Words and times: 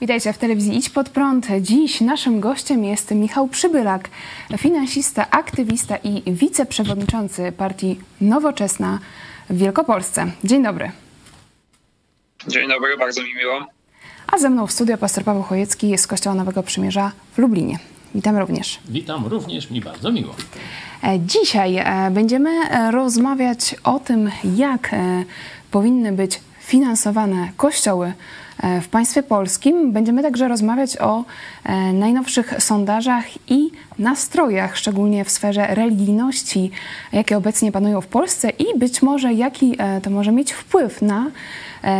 Witajcie 0.00 0.32
w 0.32 0.38
telewizji 0.38 0.76
Idź 0.76 0.90
Pod 0.90 1.08
Prąd. 1.08 1.46
Dziś 1.60 2.00
naszym 2.00 2.40
gościem 2.40 2.84
jest 2.84 3.10
Michał 3.10 3.48
Przybylak, 3.48 4.08
finansista, 4.58 5.30
aktywista 5.30 5.96
i 5.96 6.32
wiceprzewodniczący 6.32 7.52
partii 7.52 8.00
Nowoczesna 8.20 8.98
w 9.50 9.56
Wielkopolsce. 9.56 10.26
Dzień 10.44 10.62
dobry. 10.62 10.92
Dzień 12.48 12.68
dobry, 12.68 12.96
bardzo 12.96 13.22
mi 13.22 13.34
miło. 13.34 13.66
A 14.26 14.38
ze 14.38 14.50
mną 14.50 14.66
w 14.66 14.72
studio 14.72 14.98
pastor 14.98 15.24
Paweł 15.24 15.42
Chojecki 15.42 15.98
z 15.98 16.06
Kościoła 16.06 16.36
Nowego 16.36 16.62
Przymierza 16.62 17.12
w 17.32 17.38
Lublinie. 17.38 17.78
Witam 18.14 18.38
również. 18.38 18.78
Witam 18.88 19.26
również, 19.26 19.70
mi 19.70 19.80
bardzo 19.80 20.12
miło. 20.12 20.34
E, 21.04 21.18
dzisiaj 21.20 21.76
e, 21.76 22.10
będziemy 22.10 22.50
e, 22.50 22.90
rozmawiać 22.90 23.76
o 23.84 23.98
tym, 23.98 24.30
jak 24.56 24.90
powinny 25.70 26.12
być 26.12 26.40
finansowane 26.60 27.48
kościoły 27.56 28.12
w 28.82 28.88
państwie 28.88 29.22
polskim. 29.22 29.92
Będziemy 29.92 30.22
także 30.22 30.48
rozmawiać 30.48 30.96
o 30.96 31.24
najnowszych 31.92 32.54
sondażach 32.58 33.24
i 33.50 33.70
nastrojach, 33.98 34.76
szczególnie 34.76 35.24
w 35.24 35.30
sferze 35.30 35.66
religijności, 35.74 36.70
jakie 37.12 37.36
obecnie 37.36 37.72
panują 37.72 38.00
w 38.00 38.06
Polsce 38.06 38.50
i 38.50 38.78
być 38.78 39.02
może 39.02 39.32
jaki 39.32 39.76
to 40.02 40.10
może 40.10 40.32
mieć 40.32 40.52
wpływ 40.52 41.02
na 41.02 41.30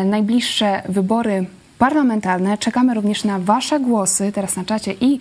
najbliższe 0.05 0.83
wybory 0.89 1.47
parlamentarne. 1.81 2.59
Czekamy 2.59 2.95
również 2.95 3.25
na 3.25 3.39
Wasze 3.39 3.81
głosy 3.81 4.33
teraz 4.33 4.57
na 4.57 4.65
czacie 4.65 4.95
i 5.01 5.19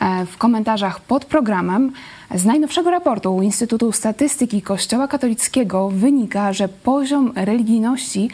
e, 0.00 0.26
w 0.26 0.36
komentarzach 0.38 1.00
pod 1.00 1.24
programem. 1.24 1.92
Z 2.34 2.44
najnowszego 2.44 2.90
raportu 2.90 3.42
Instytutu 3.42 3.92
Statystyki 3.92 4.62
Kościoła 4.62 5.08
Katolickiego 5.08 5.90
wynika, 5.90 6.52
że 6.52 6.68
poziom 6.68 7.32
religijności 7.34 8.30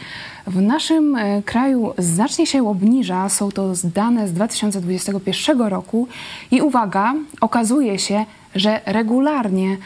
w 0.47 0.61
naszym 0.61 1.15
e, 1.15 1.43
kraju 1.43 1.93
znacznie 1.97 2.47
się 2.47 2.69
obniża. 2.69 3.29
Są 3.29 3.51
to 3.51 3.73
dane 3.83 4.27
z 4.27 4.33
2021 4.33 5.61
roku 5.61 6.07
i 6.51 6.61
uwaga, 6.61 7.13
okazuje 7.41 7.99
się, 7.99 8.25
że 8.55 8.81
regularnie 8.85 9.77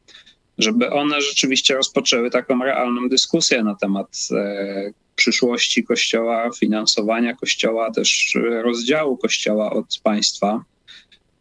żeby 0.58 0.90
one 0.90 1.22
rzeczywiście 1.22 1.76
rozpoczęły 1.76 2.30
taką 2.30 2.64
realną 2.64 3.10
dyskusję 3.10 3.64
na 3.64 3.76
temat 3.76 4.18
e, 4.32 4.92
przyszłości 5.16 5.84
kościoła, 5.84 6.50
finansowania 6.60 7.36
kościoła, 7.36 7.92
też 7.92 8.38
rozdziału 8.64 9.18
kościoła 9.18 9.72
od 9.72 10.00
państwa. 10.04 10.64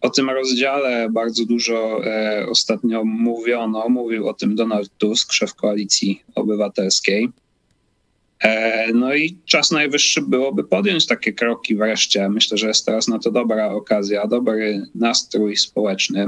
O 0.00 0.10
tym 0.10 0.30
rozdziale 0.30 1.08
bardzo 1.10 1.44
dużo 1.44 2.04
e, 2.04 2.46
ostatnio 2.50 3.04
mówiono. 3.04 3.88
Mówił 3.88 4.28
o 4.28 4.34
tym 4.34 4.56
Donald 4.56 4.90
Tusk, 4.98 5.32
szef 5.32 5.54
koalicji 5.54 6.22
obywatelskiej. 6.34 7.28
E, 8.42 8.92
no 8.92 9.14
i 9.14 9.38
czas 9.44 9.70
najwyższy 9.70 10.22
byłoby 10.22 10.64
podjąć 10.64 11.06
takie 11.06 11.32
kroki 11.32 11.76
wreszcie. 11.76 12.28
Myślę, 12.28 12.58
że 12.58 12.68
jest 12.68 12.86
teraz 12.86 13.08
na 13.08 13.18
to 13.18 13.30
dobra 13.30 13.70
okazja, 13.70 14.26
dobry 14.26 14.82
nastrój 14.94 15.56
społeczny. 15.56 16.26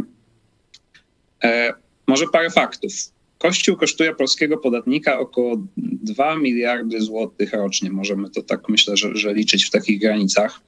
E, 1.45 1.73
może 2.07 2.25
parę 2.33 2.51
faktów. 2.51 2.93
Kościół 3.39 3.77
kosztuje 3.77 4.15
polskiego 4.15 4.59
podatnika 4.59 5.19
około 5.19 5.57
2 5.77 6.37
miliardy 6.37 7.01
złotych 7.01 7.53
rocznie. 7.53 7.91
Możemy 7.91 8.31
to 8.31 8.43
tak 8.43 8.69
myślę, 8.69 8.97
że, 8.97 9.17
że, 9.17 9.35
liczyć 9.35 9.65
w 9.65 9.71
takich 9.71 10.01
granicach. 10.01 10.61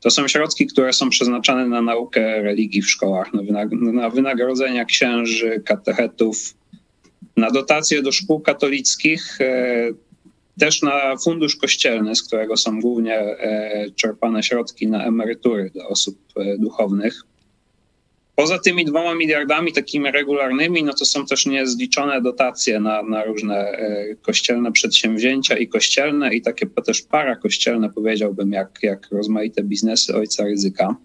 To 0.00 0.10
są 0.10 0.28
środki, 0.28 0.66
które 0.66 0.92
są 0.92 1.10
przeznaczane 1.10 1.66
na 1.66 1.82
naukę 1.82 2.42
religii 2.42 2.82
w 2.82 2.90
szkołach, 2.90 3.30
na 3.92 4.10
wynagrodzenia 4.10 4.84
księży, 4.84 5.62
katechetów, 5.64 6.54
na 7.36 7.50
dotacje 7.50 8.02
do 8.02 8.12
szkół 8.12 8.40
katolickich 8.40 9.40
e, 9.40 9.88
też 10.58 10.82
na 10.82 11.16
fundusz 11.16 11.56
kościelny, 11.56 12.16
z 12.16 12.22
którego 12.22 12.56
są 12.56 12.80
głównie 12.80 13.16
e, 13.16 13.86
czerpane 13.96 14.42
środki 14.42 14.86
na 14.86 15.06
emerytury 15.06 15.70
dla 15.74 15.88
osób 15.88 16.18
e, 16.36 16.58
duchownych. 16.58 17.22
Poza 18.36 18.58
tymi 18.58 18.84
dwoma 18.84 19.14
miliardami 19.14 19.72
takimi 19.72 20.10
regularnymi, 20.10 20.82
no 20.82 20.92
to 20.94 21.04
są 21.04 21.26
też 21.26 21.46
niezliczone 21.46 22.22
dotacje 22.22 22.80
na, 22.80 23.02
na 23.02 23.24
różne 23.24 23.56
e, 23.56 24.14
kościelne 24.22 24.72
przedsięwzięcia 24.72 25.56
i 25.56 25.68
kościelne, 25.68 26.34
i 26.34 26.42
takie 26.42 26.66
też 26.66 27.02
para 27.02 27.36
kościelne, 27.36 27.90
powiedziałbym, 27.90 28.52
jak, 28.52 28.78
jak 28.82 29.08
rozmaite 29.12 29.62
biznesy 29.62 30.16
ojca 30.16 30.44
ryzyka. 30.44 30.96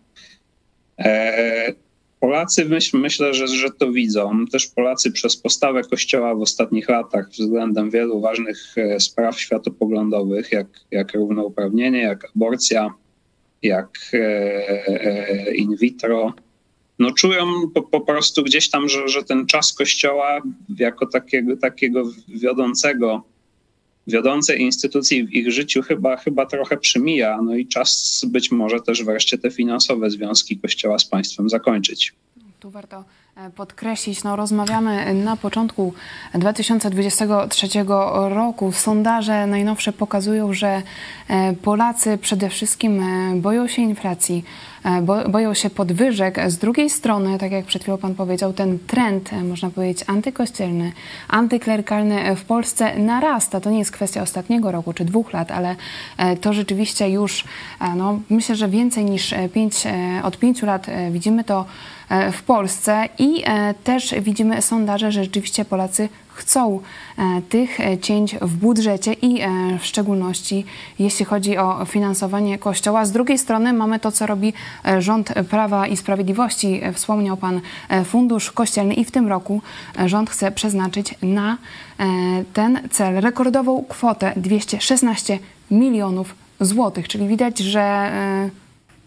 Polacy 2.25 2.65
myśl, 2.65 2.97
myślę, 2.97 3.33
że, 3.33 3.47
że 3.47 3.69
to 3.71 3.91
widzą. 3.91 4.45
Też 4.45 4.67
Polacy 4.67 5.11
przez 5.11 5.37
postawę 5.37 5.81
Kościoła 5.83 6.35
w 6.35 6.41
ostatnich 6.41 6.89
latach 6.89 7.29
względem 7.29 7.89
wielu 7.89 8.21
ważnych 8.21 8.75
e, 8.77 8.99
spraw 8.99 9.39
światopoglądowych, 9.39 10.51
jak, 10.51 10.67
jak 10.91 11.13
równouprawnienie, 11.13 12.01
jak 12.01 12.31
aborcja, 12.35 12.93
jak 13.61 13.89
e, 14.13 14.17
e, 14.87 15.55
in 15.55 15.75
vitro, 15.75 16.33
no 16.99 17.11
czują 17.11 17.45
po, 17.73 17.81
po 17.81 18.01
prostu 18.01 18.43
gdzieś 18.43 18.69
tam, 18.69 18.89
że, 18.89 19.07
że 19.07 19.23
ten 19.23 19.45
czas 19.45 19.73
Kościoła 19.73 20.41
jako 20.79 21.05
takiego, 21.05 21.57
takiego 21.57 22.03
wiodącego 22.27 23.23
wiodącej 24.07 24.61
instytucji 24.61 25.23
w 25.23 25.33
ich 25.33 25.51
życiu 25.51 25.81
chyba, 25.81 26.17
chyba 26.17 26.45
trochę 26.45 26.77
przymija. 26.77 27.41
No 27.41 27.55
i 27.55 27.67
czas 27.67 28.21
być 28.27 28.51
może 28.51 28.79
też 28.79 29.03
wreszcie 29.03 29.37
te 29.37 29.51
finansowe 29.51 30.09
związki 30.09 30.59
Kościoła 30.59 30.99
z 30.99 31.05
państwem 31.05 31.49
zakończyć. 31.49 32.13
Tu 32.59 32.69
warto 32.69 33.03
e, 33.35 33.49
podkreślić, 33.49 34.23
no 34.23 34.35
rozmawiamy 34.35 35.13
na 35.13 35.37
początku 35.37 35.93
2023 36.33 37.67
roku. 38.29 38.71
Sondaże 38.71 39.47
najnowsze 39.47 39.93
pokazują, 39.93 40.53
że 40.53 40.81
e, 41.27 41.53
Polacy 41.53 42.17
przede 42.21 42.49
wszystkim 42.49 43.03
e, 43.03 43.35
boją 43.35 43.67
się 43.67 43.81
inflacji, 43.81 44.43
boją 45.29 45.53
się 45.53 45.69
podwyżek. 45.69 46.39
Z 46.47 46.57
drugiej 46.57 46.89
strony, 46.89 47.37
tak 47.37 47.51
jak 47.51 47.65
przed 47.65 47.81
chwilą 47.81 47.97
Pan 47.97 48.15
powiedział, 48.15 48.53
ten 48.53 48.79
trend, 48.79 49.29
można 49.43 49.69
powiedzieć, 49.69 50.05
antykościelny, 50.07 50.91
antyklerykalny 51.27 52.35
w 52.35 52.45
Polsce 52.45 52.99
narasta. 52.99 53.59
To 53.59 53.69
nie 53.69 53.79
jest 53.79 53.91
kwestia 53.91 54.21
ostatniego 54.21 54.71
roku 54.71 54.93
czy 54.93 55.05
dwóch 55.05 55.33
lat, 55.33 55.51
ale 55.51 55.75
to 56.41 56.53
rzeczywiście 56.53 57.09
już, 57.09 57.43
no, 57.95 58.19
myślę, 58.29 58.55
że 58.55 58.67
więcej 58.67 59.05
niż 59.05 59.33
pięć, 59.53 59.83
od 60.23 60.37
pięciu 60.37 60.65
lat 60.65 60.87
widzimy 61.11 61.43
to 61.43 61.65
E, 62.09 62.31
w 62.31 62.43
Polsce 62.43 63.09
i 63.19 63.43
e, 63.45 63.73
też 63.73 64.15
widzimy 64.21 64.61
sondaże, 64.61 65.11
że 65.11 65.23
rzeczywiście 65.23 65.65
Polacy 65.65 66.09
chcą 66.35 66.79
e, 67.17 67.41
tych 67.41 67.77
cięć 68.01 68.35
w 68.41 68.55
budżecie 68.55 69.13
i 69.13 69.41
w 69.79 69.85
szczególności 69.85 70.65
jeśli 70.99 71.25
chodzi 71.25 71.57
o 71.57 71.85
finansowanie 71.85 72.57
Kościoła. 72.57 73.05
Z 73.05 73.11
drugiej 73.11 73.37
strony 73.37 73.73
mamy 73.73 73.99
to, 73.99 74.11
co 74.11 74.25
robi 74.25 74.53
rząd 74.99 75.33
Prawa 75.49 75.87
i 75.87 75.97
Sprawiedliwości. 75.97 76.81
Wspomniał 76.93 77.37
Pan 77.37 77.61
Fundusz 78.05 78.51
Kościelny 78.51 78.93
i 78.93 79.05
w 79.05 79.11
tym 79.11 79.27
roku 79.27 79.61
rząd 80.05 80.29
chce 80.29 80.51
przeznaczyć 80.51 81.15
na 81.21 81.57
ten 82.53 82.79
cel 82.91 83.21
rekordową 83.21 83.85
kwotę 83.89 84.33
216 84.35 85.39
milionów 85.71 86.35
złotych, 86.59 87.07
czyli 87.07 87.27
widać, 87.27 87.59
że 87.59 88.11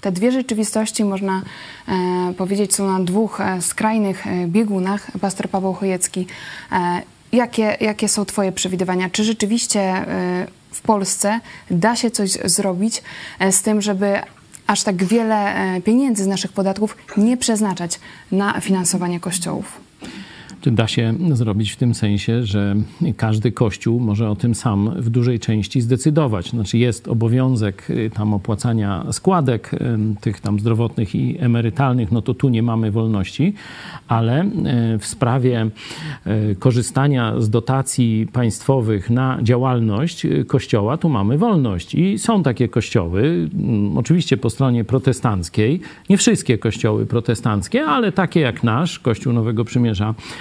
te 0.00 0.12
dwie 0.12 0.32
rzeczywistości, 0.32 1.04
można 1.04 1.42
e, 1.88 2.34
powiedzieć, 2.36 2.74
są 2.74 2.98
na 2.98 3.04
dwóch 3.04 3.40
e, 3.40 3.62
skrajnych 3.62 4.26
e, 4.26 4.46
biegunach. 4.46 5.10
Pastor 5.20 5.48
Paweł 5.48 5.72
Chojecki, 5.72 6.26
e, 6.72 7.02
jakie, 7.32 7.76
jakie 7.80 8.08
są 8.08 8.24
Twoje 8.24 8.52
przewidywania? 8.52 9.10
Czy 9.10 9.24
rzeczywiście 9.24 9.80
e, 9.80 10.46
w 10.72 10.80
Polsce 10.80 11.40
da 11.70 11.96
się 11.96 12.10
coś 12.10 12.30
zrobić 12.30 13.02
e, 13.38 13.52
z 13.52 13.62
tym, 13.62 13.82
żeby 13.82 14.20
aż 14.66 14.82
tak 14.82 15.04
wiele 15.04 15.54
pieniędzy 15.84 16.24
z 16.24 16.26
naszych 16.26 16.52
podatków 16.52 16.96
nie 17.16 17.36
przeznaczać 17.36 18.00
na 18.32 18.60
finansowanie 18.60 19.20
kościołów? 19.20 19.87
Da 20.66 20.88
się 20.88 21.14
zrobić 21.32 21.72
w 21.72 21.76
tym 21.76 21.94
sensie, 21.94 22.44
że 22.44 22.76
każdy 23.16 23.52
kościół 23.52 24.00
może 24.00 24.30
o 24.30 24.36
tym 24.36 24.54
sam 24.54 24.94
w 24.96 25.10
dużej 25.10 25.40
części 25.40 25.80
zdecydować? 25.80 26.50
Znaczy 26.50 26.78
jest 26.78 27.08
obowiązek 27.08 27.90
y, 27.90 28.10
tam 28.14 28.34
opłacania 28.34 29.04
składek 29.12 29.74
y, 29.74 29.78
tych 30.20 30.40
tam 30.40 30.60
zdrowotnych 30.60 31.14
i 31.14 31.36
emerytalnych, 31.40 32.12
no 32.12 32.22
to 32.22 32.34
tu 32.34 32.48
nie 32.48 32.62
mamy 32.62 32.90
wolności, 32.90 33.54
ale 34.08 34.44
y, 34.44 34.98
w 34.98 35.06
sprawie 35.06 35.70
korzystania 36.58 37.40
z 37.40 37.50
dotacji 37.50 38.26
państwowych 38.32 39.10
na 39.10 39.38
działalność 39.42 40.26
kościoła, 40.46 40.96
tu 40.96 41.08
mamy 41.08 41.38
wolność. 41.38 41.94
I 41.94 42.18
są 42.18 42.42
takie 42.42 42.68
kościoły, 42.68 43.48
mm, 43.54 43.98
oczywiście 43.98 44.36
po 44.36 44.50
stronie 44.50 44.84
protestanckiej, 44.84 45.80
nie 46.10 46.16
wszystkie 46.16 46.58
kościoły 46.58 47.06
protestanckie, 47.06 47.84
ale 47.84 48.12
takie 48.12 48.40
jak 48.40 48.62
nasz, 48.62 48.98
Kościół 48.98 49.32
Nowego 49.32 49.64
Przymierza 49.64 50.14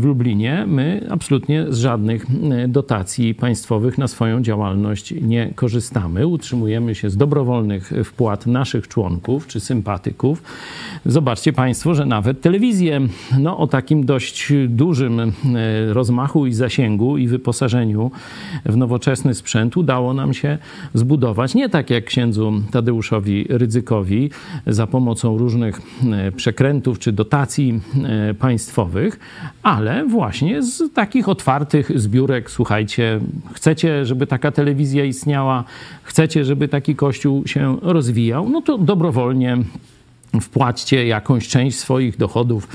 w 0.00 0.04
Lublinie, 0.04 0.64
my 0.66 1.06
absolutnie 1.10 1.66
z 1.68 1.78
żadnych 1.78 2.26
e, 2.50 2.68
dotacji 2.68 3.34
państwowych 3.34 3.98
na 3.98 4.08
swoją 4.08 4.42
działalność 4.42 5.14
nie 5.20 5.50
korzystamy. 5.54 6.26
Utrzymujemy 6.26 6.94
się 6.94 7.10
z 7.10 7.16
dobrowolnych 7.16 7.92
wpłat 8.04 8.46
naszych 8.46 8.88
członków 8.88 9.46
czy 9.46 9.60
sympatyków. 9.60 10.42
Zobaczcie 11.06 11.52
Państwo, 11.52 11.94
że 11.94 12.06
nawet 12.06 12.40
telewizję 12.40 13.00
no, 13.38 13.58
o 13.58 13.66
takim 13.66 14.06
dość 14.06 14.52
dużym 14.68 15.20
e, 15.20 15.32
rozmachu 15.92 16.46
i 16.46 16.52
zasięgu 16.52 17.16
i 17.16 17.26
wyposażeniu 17.26 18.10
w 18.66 18.76
nowoczesny 18.76 19.34
sprzęt 19.34 19.76
udało 19.76 20.14
nam 20.14 20.34
się 20.34 20.58
zbudować. 20.94 21.54
Nie 21.54 21.68
tak 21.68 21.90
jak 21.90 22.04
księdzu 22.04 22.52
Tadeuszowi 22.70 23.46
Rydzykowi 23.48 24.30
za 24.66 24.86
pomocą 24.86 25.38
różnych 25.38 25.80
e, 26.12 26.32
przekrętów 26.32 26.98
czy 26.98 27.12
dotacji 27.12 27.80
państwowych, 28.38 29.18
ale 29.62 29.81
właśnie 30.08 30.62
z 30.62 30.92
takich 30.92 31.28
otwartych 31.28 32.00
zbiórek, 32.00 32.50
słuchajcie, 32.50 33.20
chcecie, 33.52 34.06
żeby 34.06 34.26
taka 34.26 34.50
telewizja 34.50 35.04
istniała, 35.04 35.64
chcecie, 36.02 36.44
żeby 36.44 36.68
taki 36.68 36.96
kościół 36.96 37.46
się 37.46 37.78
rozwijał, 37.82 38.48
no 38.48 38.62
to 38.62 38.78
dobrowolnie 38.78 39.58
wpłaćcie 40.40 41.06
jakąś 41.06 41.48
część 41.48 41.78
swoich 41.78 42.16
dochodów 42.16 42.68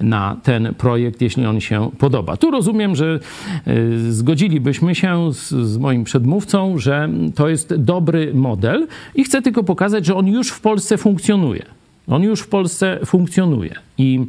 na 0.00 0.36
ten 0.42 0.74
projekt, 0.78 1.20
jeśli 1.20 1.46
on 1.46 1.60
się 1.60 1.90
podoba. 1.98 2.36
Tu 2.36 2.50
rozumiem, 2.50 2.96
że 2.96 3.20
y, 3.68 4.12
zgodzilibyśmy 4.12 4.94
się 4.94 5.32
z, 5.32 5.48
z, 5.48 5.78
moim 5.78 6.04
przedmówcą, 6.04 6.78
że 6.78 7.08
to 7.34 7.48
jest 7.48 7.74
dobry 7.74 8.34
model 8.34 8.86
i 9.14 9.24
chcę 9.24 9.42
tylko 9.42 9.64
pokazać, 9.64 10.06
że 10.06 10.14
on 10.14 10.26
już 10.26 10.48
w 10.48 10.60
Polsce 10.60 10.98
funkcjonuje. 10.98 11.81
On 12.08 12.22
już 12.22 12.40
w 12.40 12.48
Polsce 12.48 12.98
funkcjonuje. 13.04 13.74
I 13.98 14.20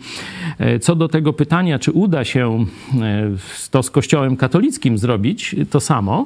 e, 0.59 0.79
co 0.79 0.95
do 0.95 1.07
tego 1.07 1.33
pytania, 1.33 1.79
czy 1.79 1.91
uda 1.91 2.25
się 2.25 2.65
e, 3.01 3.31
to 3.71 3.83
z 3.83 3.91
Kościołem 3.91 4.37
katolickim 4.37 4.97
zrobić 4.97 5.55
to 5.69 5.79
samo, 5.79 6.25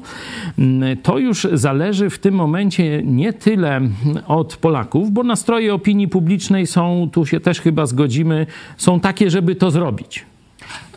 to 1.03 1.19
już 1.19 1.47
zależy 1.53 2.09
w 2.09 2.19
tym 2.19 2.35
momencie 2.35 3.03
nie 3.03 3.33
tyle 3.33 3.81
od 4.27 4.57
Polaków, 4.57 5.11
bo 5.11 5.23
nastroje 5.23 5.73
opinii 5.73 6.07
publicznej 6.07 6.67
są, 6.67 7.09
tu 7.11 7.25
się 7.25 7.39
też 7.39 7.61
chyba 7.61 7.85
zgodzimy, 7.85 8.45
są 8.77 8.99
takie, 8.99 9.29
żeby 9.29 9.55
to 9.55 9.71
zrobić. 9.71 10.25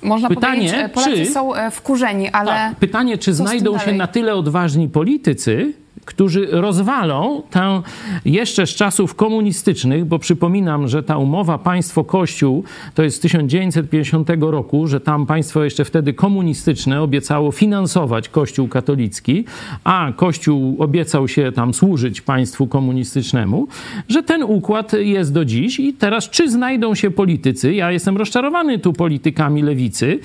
Można 0.03 0.29
pytanie, 0.29 0.61
powiedzieć, 0.61 0.95
Polacy 0.95 1.25
czy, 1.25 1.33
są 1.33 1.55
e, 1.55 1.71
wkurzeni, 1.71 2.29
ale. 2.29 2.51
Tak, 2.51 2.77
pytanie, 2.77 3.19
czy 3.19 3.35
znajdą 3.35 3.79
się 3.79 3.93
na 3.93 4.07
tyle 4.07 4.35
odważni 4.35 4.89
politycy, 4.89 5.73
którzy 6.11 6.49
rozwalą 6.51 7.43
tę 7.51 7.83
jeszcze 8.25 8.67
z 8.67 8.71
czasów 8.71 9.15
komunistycznych, 9.15 10.05
bo 10.05 10.19
przypominam, 10.19 10.89
że 10.89 11.03
ta 11.03 11.19
umowa 11.19 11.59
państwo-kościół 11.59 12.65
to 12.95 13.03
jest 13.03 13.17
z 13.17 13.21
1950 13.21 14.29
roku, 14.41 14.87
że 14.87 15.01
tam 15.01 15.27
państwo 15.27 15.65
jeszcze 15.65 15.85
wtedy 15.85 16.13
komunistyczne 16.13 17.03
obiecało 17.03 17.53
finansować 17.53 18.29
kościół 18.29 18.69
katolicki, 18.69 19.45
a 19.85 20.13
kościół 20.17 20.77
obiecał 20.79 21.29
się 21.29 21.53
tam 21.53 21.75
służyć 21.75 22.21
państwu 22.21 22.67
komunistycznemu, 22.67 23.69
że 24.09 24.23
ten 24.23 24.43
układ 24.43 24.93
jest 24.93 25.33
do 25.33 25.45
dziś 25.45 25.81
i 25.81 25.95
teraz 25.95 26.31
czy 26.31 26.51
znajdą 26.51 26.95
się 26.95 27.11
politycy, 27.11 27.75
ja 27.75 27.93
jestem 27.93 28.17
rozczarowany 28.17 28.79
tu 28.79 28.93
politykami 28.93 29.63
lewicy, 29.63 30.19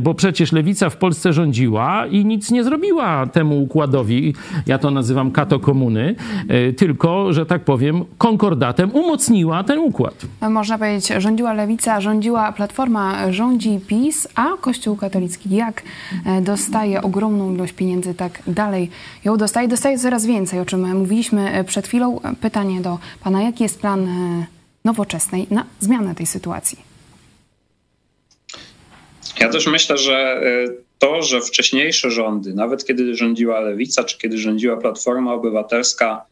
bo 0.00 0.14
przecież 0.14 0.52
lewica 0.52 0.90
w 0.90 0.96
Polsce 0.96 1.32
rządziła 1.32 2.06
i 2.06 2.24
nic 2.24 2.50
nie 2.50 2.64
zrobiła 2.64 3.26
temu 3.26 3.62
układowi, 3.62 4.34
ja 4.66 4.78
to 4.78 4.90
nazywam 4.98 5.30
kato 5.30 5.60
komuny, 5.60 6.14
e, 6.48 6.72
tylko, 6.72 7.32
że 7.32 7.46
tak 7.46 7.64
powiem, 7.64 8.04
konkordatem 8.18 8.94
umocniła 8.94 9.64
ten 9.64 9.78
układ. 9.78 10.14
Można 10.40 10.78
powiedzieć, 10.78 11.12
rządziła 11.18 11.52
lewica, 11.52 12.00
rządziła 12.00 12.52
platforma, 12.52 13.32
rządzi 13.32 13.80
PiS, 13.86 14.28
a 14.34 14.46
Kościół 14.60 14.96
katolicki 14.96 15.50
jak 15.50 15.82
e, 16.26 16.40
dostaje 16.40 17.02
ogromną 17.02 17.54
ilość 17.54 17.72
pieniędzy, 17.72 18.14
tak 18.14 18.42
dalej 18.46 18.90
ją 19.24 19.36
dostaje, 19.36 19.68
dostaje 19.68 19.98
coraz 19.98 20.26
więcej, 20.26 20.60
o 20.60 20.64
czym 20.64 20.98
mówiliśmy 20.98 21.52
e, 21.52 21.64
przed 21.64 21.86
chwilą. 21.86 22.20
Pytanie 22.40 22.80
do 22.80 22.98
pana, 23.24 23.42
jaki 23.42 23.62
jest 23.62 23.80
plan 23.80 24.08
nowoczesnej 24.84 25.46
na 25.50 25.64
zmianę 25.80 26.14
tej 26.14 26.26
sytuacji? 26.26 26.78
Ja 29.40 29.48
też 29.48 29.66
myślę, 29.66 29.98
że 29.98 30.40
to, 30.98 31.22
że 31.22 31.40
wcześniejsze 31.40 32.10
rządy, 32.10 32.54
nawet 32.54 32.84
kiedy 32.84 33.14
rządziła 33.14 33.60
Lewica, 33.60 34.04
czy 34.04 34.18
kiedy 34.18 34.38
rządziła 34.38 34.76
Platforma 34.76 35.34
Obywatelska, 35.34 36.24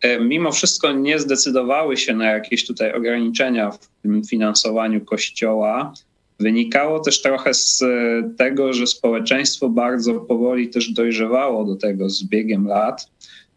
e, 0.00 0.20
mimo 0.20 0.52
wszystko 0.52 0.92
nie 0.92 1.18
zdecydowały 1.18 1.96
się 1.96 2.14
na 2.14 2.24
jakieś 2.24 2.66
tutaj 2.66 2.92
ograniczenia 2.92 3.70
w 3.70 4.28
finansowaniu 4.30 5.04
kościoła, 5.04 5.92
wynikało 6.40 7.00
też 7.00 7.22
trochę 7.22 7.54
z 7.54 7.82
e, 7.82 8.30
tego, 8.38 8.72
że 8.72 8.86
społeczeństwo 8.86 9.68
bardzo 9.68 10.14
powoli 10.14 10.68
też 10.68 10.90
dojrzewało 10.90 11.64
do 11.64 11.76
tego 11.76 12.10
z 12.10 12.24
biegiem 12.24 12.66
lat, 12.66 13.10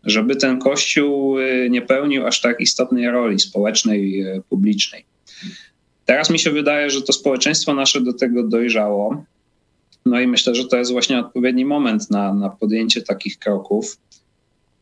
żeby 0.04 0.36
ten 0.36 0.60
kościół 0.60 1.40
e, 1.40 1.70
nie 1.70 1.82
pełnił 1.82 2.28
aż 2.28 2.42
tak 2.42 2.62
istotnej 2.62 3.10
roli 3.10 3.40
społecznej, 3.40 4.26
publicznej. 4.50 5.06
Teraz 6.06 6.30
mi 6.30 6.40
się 6.40 6.52
wydaje, 6.52 6.90
że 6.90 7.02
to 7.02 7.14
społeczeństwo 7.14 7.74
nasze 7.74 8.02
do 8.02 8.14
tego 8.14 8.44
dojrzało. 8.44 9.24
No 10.06 10.20
i 10.20 10.28
myślę, 10.28 10.56
że 10.56 10.68
to 10.68 10.78
jest 10.78 10.92
właśnie 10.92 11.20
odpowiedni 11.20 11.66
moment 11.66 12.12
na, 12.12 12.34
na 12.34 12.50
podjęcie 12.50 13.02
takich 13.02 13.40
kroków. 13.40 13.98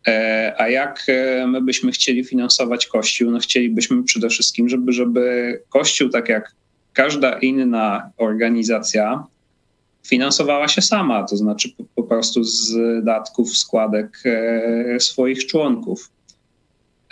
E, 0.07 0.53
a 0.57 0.69
jak 0.69 1.05
e, 1.07 1.47
my 1.47 1.61
byśmy 1.61 1.91
chcieli 1.91 2.23
finansować 2.23 2.85
Kościół? 2.85 3.31
No 3.31 3.39
chcielibyśmy 3.39 4.03
przede 4.03 4.29
wszystkim, 4.29 4.69
żeby, 4.69 4.93
żeby 4.93 5.61
Kościół, 5.69 6.09
tak 6.09 6.29
jak 6.29 6.51
każda 6.93 7.39
inna 7.39 8.11
organizacja, 8.17 9.23
finansowała 10.07 10.67
się 10.67 10.81
sama, 10.81 11.23
to 11.23 11.37
znaczy 11.37 11.69
po, 11.77 11.83
po 11.95 12.03
prostu 12.03 12.43
z 12.43 12.75
datków, 13.05 13.57
składek 13.57 14.23
e, 14.25 14.99
swoich 14.99 15.45
członków. 15.45 16.11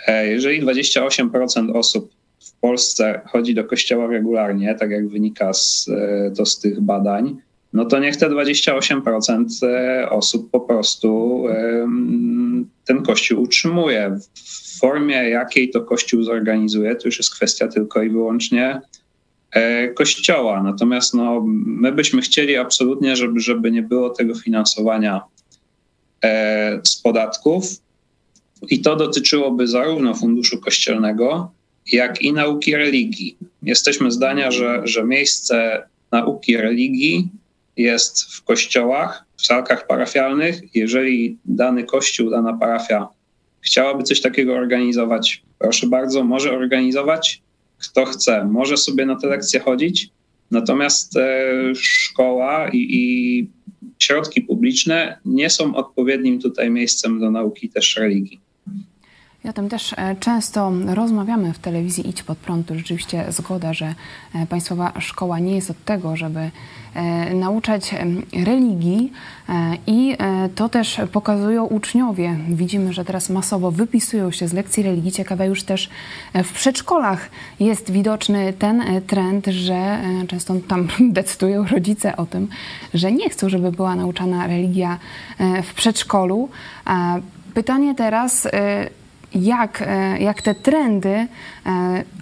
Jeżeli 0.08 0.62
28% 0.62 1.76
osób 1.76 2.10
w 2.40 2.52
Polsce 2.52 3.20
chodzi 3.26 3.54
do 3.54 3.64
kościoła 3.64 4.06
regularnie, 4.06 4.74
tak 4.74 4.90
jak 4.90 5.08
wynika 5.08 5.52
z, 5.52 5.90
to 6.36 6.46
z 6.46 6.60
tych 6.60 6.80
badań, 6.80 7.36
no 7.76 7.84
to 7.84 7.98
niech 7.98 8.16
te 8.16 8.30
28% 8.30 9.66
e, 9.66 10.10
osób 10.10 10.50
po 10.50 10.60
prostu 10.60 11.42
ten 12.84 13.02
kościół 13.02 13.42
utrzymuje. 13.42 14.18
W 14.34 14.78
formie, 14.78 15.16
jakiej 15.16 15.70
to 15.70 15.80
kościół 15.80 16.22
zorganizuje, 16.22 16.96
to 16.96 17.08
już 17.08 17.18
jest 17.18 17.34
kwestia 17.34 17.68
tylko 17.68 18.02
i 18.02 18.10
wyłącznie 18.10 18.80
e, 19.50 19.88
kościoła. 19.88 20.62
Natomiast 20.62 21.14
no, 21.14 21.44
my 21.66 21.92
byśmy 21.92 22.22
chcieli 22.22 22.56
absolutnie, 22.56 23.16
żeby, 23.16 23.40
żeby 23.40 23.70
nie 23.70 23.82
było 23.82 24.10
tego 24.10 24.34
finansowania 24.34 25.22
e, 26.24 26.80
z 26.84 26.96
podatków. 26.96 27.64
I 28.70 28.80
to 28.80 28.96
dotyczyłoby 28.96 29.66
zarówno 29.66 30.14
funduszu 30.14 30.60
kościelnego, 30.60 31.50
jak 31.92 32.22
i 32.22 32.32
nauki 32.32 32.76
religii. 32.76 33.36
Jesteśmy 33.62 34.10
zdania, 34.10 34.50
że, 34.50 34.80
że 34.84 35.04
miejsce 35.04 35.82
nauki 36.12 36.56
religii 36.56 37.28
jest 37.76 38.34
w 38.34 38.44
kościołach, 38.44 39.24
w 39.36 39.46
salkach 39.46 39.86
parafialnych. 39.86 40.74
Jeżeli 40.74 41.38
dany 41.44 41.84
kościół, 41.84 42.30
dana 42.30 42.52
parafia 42.52 43.08
chciałaby 43.60 44.02
coś 44.02 44.20
takiego 44.20 44.54
organizować, 44.54 45.42
proszę 45.58 45.86
bardzo, 45.86 46.24
może 46.24 46.52
organizować. 46.52 47.42
Kto 47.78 48.04
chce, 48.04 48.44
może 48.44 48.76
sobie 48.76 49.06
na 49.06 49.16
te 49.16 49.26
lekcje 49.26 49.60
chodzić. 49.60 50.10
Natomiast 50.50 51.16
e, 51.16 51.52
szkoła 51.74 52.68
i, 52.68 52.86
i 52.90 53.48
środki 53.98 54.42
publiczne 54.42 55.18
nie 55.24 55.50
są 55.50 55.74
odpowiednim 55.74 56.40
tutaj 56.40 56.70
miejscem 56.70 57.20
do 57.20 57.30
nauki 57.30 57.68
też 57.68 57.96
religii. 57.96 58.40
I 59.46 59.48
o 59.48 59.52
tym 59.52 59.68
też 59.68 59.92
e, 59.92 60.16
często 60.20 60.72
rozmawiamy 60.86 61.52
w 61.52 61.58
telewizji 61.58 62.08
Idź 62.08 62.22
Pod 62.22 62.38
Prąd. 62.38 62.66
To 62.66 62.74
rzeczywiście 62.74 63.24
zgoda, 63.28 63.72
że 63.72 63.94
e, 64.34 64.46
Państwowa 64.46 64.92
Szkoła 65.00 65.38
nie 65.38 65.54
jest 65.54 65.70
od 65.70 65.84
tego, 65.84 66.16
żeby 66.16 66.50
e, 66.94 67.34
nauczać 67.34 67.94
religii 68.44 69.12
i 69.86 70.16
to 70.54 70.68
też 70.68 71.00
pokazują 71.12 71.64
uczniowie. 71.64 72.36
Widzimy, 72.48 72.92
że 72.92 73.04
teraz 73.04 73.30
masowo 73.30 73.70
wypisują 73.70 74.30
się 74.30 74.48
z 74.48 74.52
lekcji 74.52 74.82
religii. 74.82 75.12
Ciekawe 75.12 75.46
już 75.46 75.62
też 75.62 75.90
w 76.34 76.52
przedszkolach 76.52 77.30
jest 77.60 77.90
widoczny 77.90 78.52
ten 78.52 78.82
trend, 79.06 79.46
że 79.46 79.98
często 80.28 80.54
tam 80.68 80.88
decydują 81.18 81.66
rodzice 81.66 82.16
o 82.16 82.26
tym, 82.26 82.48
że 82.94 83.12
nie 83.12 83.30
chcą, 83.30 83.48
żeby 83.48 83.72
była 83.72 83.96
nauczana 83.96 84.46
religia 84.46 84.98
w 85.62 85.74
przedszkolu. 85.74 86.48
Pytanie 87.54 87.94
teraz, 87.94 88.48
jak, 89.34 89.82
e, 89.86 90.18
jak 90.18 90.42
te 90.42 90.54
trendy 90.54 91.08
e, 91.08 91.28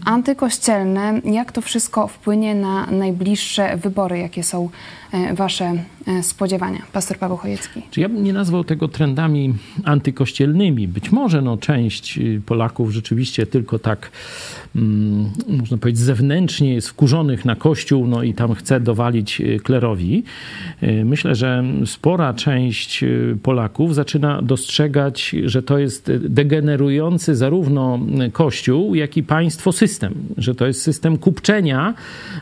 antykościelne, 0.05 1.21
jak 1.25 1.53
to 1.53 1.61
wszystko 1.61 2.09
wpłynie 2.09 2.55
na 2.55 2.87
najbliższe 2.87 3.77
wybory, 3.77 4.19
jakie 4.19 4.43
są 4.43 4.71
e, 5.13 5.35
Wasze 5.35 5.73
spodziewania? 6.23 6.79
Pastor 6.93 7.19
Paweł 7.19 7.37
Chojecki. 7.37 7.83
Czy 7.91 8.01
ja 8.01 8.09
bym 8.09 8.25
nie 8.25 8.33
nazwał 8.33 8.65
tego 8.65 8.89
trendami 8.89 9.55
antykościelnymi. 9.85 10.89
Być 10.89 11.13
może 11.13 11.43
no, 11.43 11.57
część 11.57 12.19
y, 12.19 12.43
Polaków 12.47 12.91
rzeczywiście 12.91 13.47
tylko 13.47 13.79
tak 13.79 14.11
Mm, 14.77 15.31
można 15.61 15.79
powiedzieć, 15.79 16.03
zewnętrznie 16.03 16.75
jest 16.75 16.89
wkurzonych 16.89 17.45
na 17.45 17.57
Kościół, 17.57 18.07
no 18.07 18.23
i 18.23 18.35
tam 18.35 18.55
chce 18.55 18.81
dowalić 18.81 19.41
y, 19.41 19.61
klerowi. 19.63 20.25
Y, 20.83 21.05
myślę, 21.05 21.35
że 21.35 21.65
spora 21.87 22.35
część 22.35 23.05
Polaków 23.43 23.95
zaczyna 23.95 24.43
dostrzegać, 24.43 25.37
że 25.45 25.63
to 25.63 25.79
jest 25.79 26.11
degenerujący 26.95 27.37
zarówno 27.37 27.99
Kościół, 28.33 28.95
jak 28.95 29.17
i 29.17 29.23
państwo 29.23 29.73
system, 29.73 30.15
że 30.37 30.55
to 30.55 30.67
jest 30.67 30.83
system 30.83 31.19
kupczenia 31.19 31.95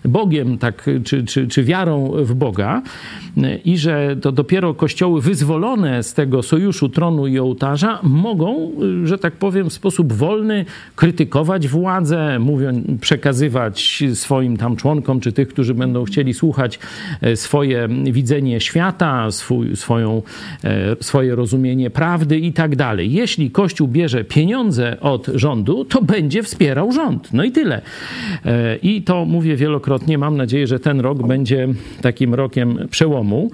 Bogiem, 0.05 0.59
tak, 0.59 0.91
czy, 1.05 1.25
czy, 1.25 1.49
czy 1.49 1.65
wiarą 1.65 2.13
w 2.17 2.35
Boga 2.35 2.83
i 3.65 3.79
że 3.79 4.17
to 4.21 4.33
dopiero 4.33 4.75
kościoły 4.75 5.21
wyzwolone 5.21 6.03
z 6.03 6.15
tego 6.15 6.43
sojuszu 6.43 6.89
tronu 6.89 7.27
i 7.27 7.39
ołtarza 7.39 8.01
mogą, 8.03 8.71
że 9.05 9.19
tak 9.19 9.33
powiem, 9.33 9.71
w 9.71 9.73
sposób 9.73 10.13
wolny 10.13 10.65
krytykować 10.97 11.69
władzę, 11.69 12.39
mówią, 12.39 12.83
przekazywać 13.01 14.05
swoim 14.15 14.57
tam 14.57 14.77
członkom, 14.77 15.21
czy 15.21 15.33
tych, 15.33 15.49
którzy 15.49 15.75
będą 15.75 16.05
chcieli 16.05 16.35
słuchać 16.35 16.79
e, 17.21 17.37
swoje 17.37 17.89
widzenie 17.89 18.61
świata, 18.61 19.31
swój, 19.31 19.77
swoją, 19.77 20.23
e, 20.65 20.97
swoje 21.01 21.35
rozumienie 21.35 21.91
prawdy 21.91 22.39
i 22.39 22.53
tak 22.53 22.77
dalej. 22.77 23.13
Jeśli 23.13 23.51
Kościół 23.51 23.89
bierze 23.89 24.25
pieniądze 24.25 24.42
od 25.01 25.27
rządu, 25.35 25.85
to 25.85 26.03
będzie 26.03 26.43
wspierał 26.43 26.93
rząd. 26.93 27.33
No 27.33 27.45
i 27.45 27.53
tyle. 27.53 27.83
E, 28.45 28.77
I 28.77 29.03
to 29.03 29.25
mówię 29.25 29.57
wielokrotnie. 29.57 30.19
Mam 30.19 30.37
nadzieję, 30.37 30.67
że 30.67 30.81
ten 30.81 31.01
rok 31.01 31.27
będzie 31.27 31.69
takim 32.03 32.35
rokiem 32.35 32.79
przełomu, 32.91 33.51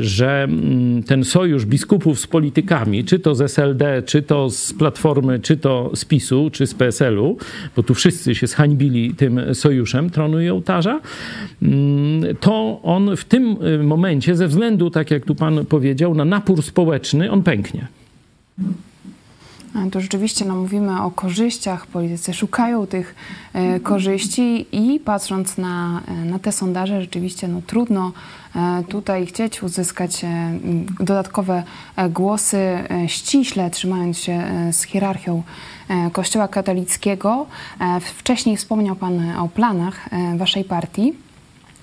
że 0.00 0.42
mm, 0.42 1.02
ten 1.02 1.24
sojusz 1.24 1.66
biskupów 1.66 2.20
z 2.20 2.26
politykami, 2.26 3.04
czy 3.04 3.18
to 3.18 3.34
z 3.34 3.40
SLD, 3.40 4.02
czy 4.06 4.22
to 4.22 4.50
z 4.50 4.72
Platformy, 4.72 5.40
czy 5.40 5.56
to 5.56 5.90
z 5.94 6.04
PiSu, 6.04 6.50
czy 6.52 6.66
z 6.66 6.74
PSL-u, 6.74 7.36
bo 7.76 7.82
tu 7.82 7.94
wszyscy 7.94 8.34
się 8.34 8.46
zhańbili 8.46 9.14
tym 9.14 9.54
sojuszem 9.54 10.10
tronu 10.10 10.40
i 10.40 10.48
ołtarza, 10.48 11.00
mm, 11.62 12.36
to 12.40 12.80
on 12.82 13.16
w 13.16 13.24
tym 13.24 13.56
y, 13.80 13.82
momencie, 13.82 14.36
ze 14.36 14.48
względu, 14.48 14.90
tak 14.90 15.10
jak 15.10 15.24
tu 15.24 15.34
pan 15.34 15.66
powiedział, 15.66 16.14
na 16.14 16.24
napór 16.24 16.62
społeczny, 16.62 17.30
on 17.30 17.42
pęknie. 17.42 17.86
To 19.92 20.00
rzeczywiście 20.00 20.44
no, 20.44 20.56
mówimy 20.56 21.02
o 21.02 21.10
korzyściach. 21.10 21.86
Politycy 21.86 22.34
szukają 22.34 22.86
tych 22.86 23.14
e, 23.52 23.80
korzyści 23.80 24.66
i 24.72 25.00
patrząc 25.00 25.58
na, 25.58 26.00
e, 26.08 26.12
na 26.12 26.38
te 26.38 26.52
sondaże, 26.52 27.00
rzeczywiście 27.00 27.48
no, 27.48 27.60
trudno 27.66 28.12
e, 28.56 28.84
tutaj 28.88 29.26
chcieć 29.26 29.62
uzyskać 29.62 30.24
e, 30.24 30.28
dodatkowe 31.00 31.62
e, 31.96 32.08
głosy, 32.08 32.56
e, 32.56 33.08
ściśle 33.08 33.70
trzymając 33.70 34.18
się 34.18 34.42
z 34.72 34.82
hierarchią 34.82 35.42
Kościoła 36.12 36.48
katolickiego. 36.48 37.46
Wcześniej 38.00 38.56
wspomniał 38.56 38.96
Pan 38.96 39.36
o 39.38 39.48
planach 39.48 40.08
Waszej 40.36 40.64
partii 40.64 41.23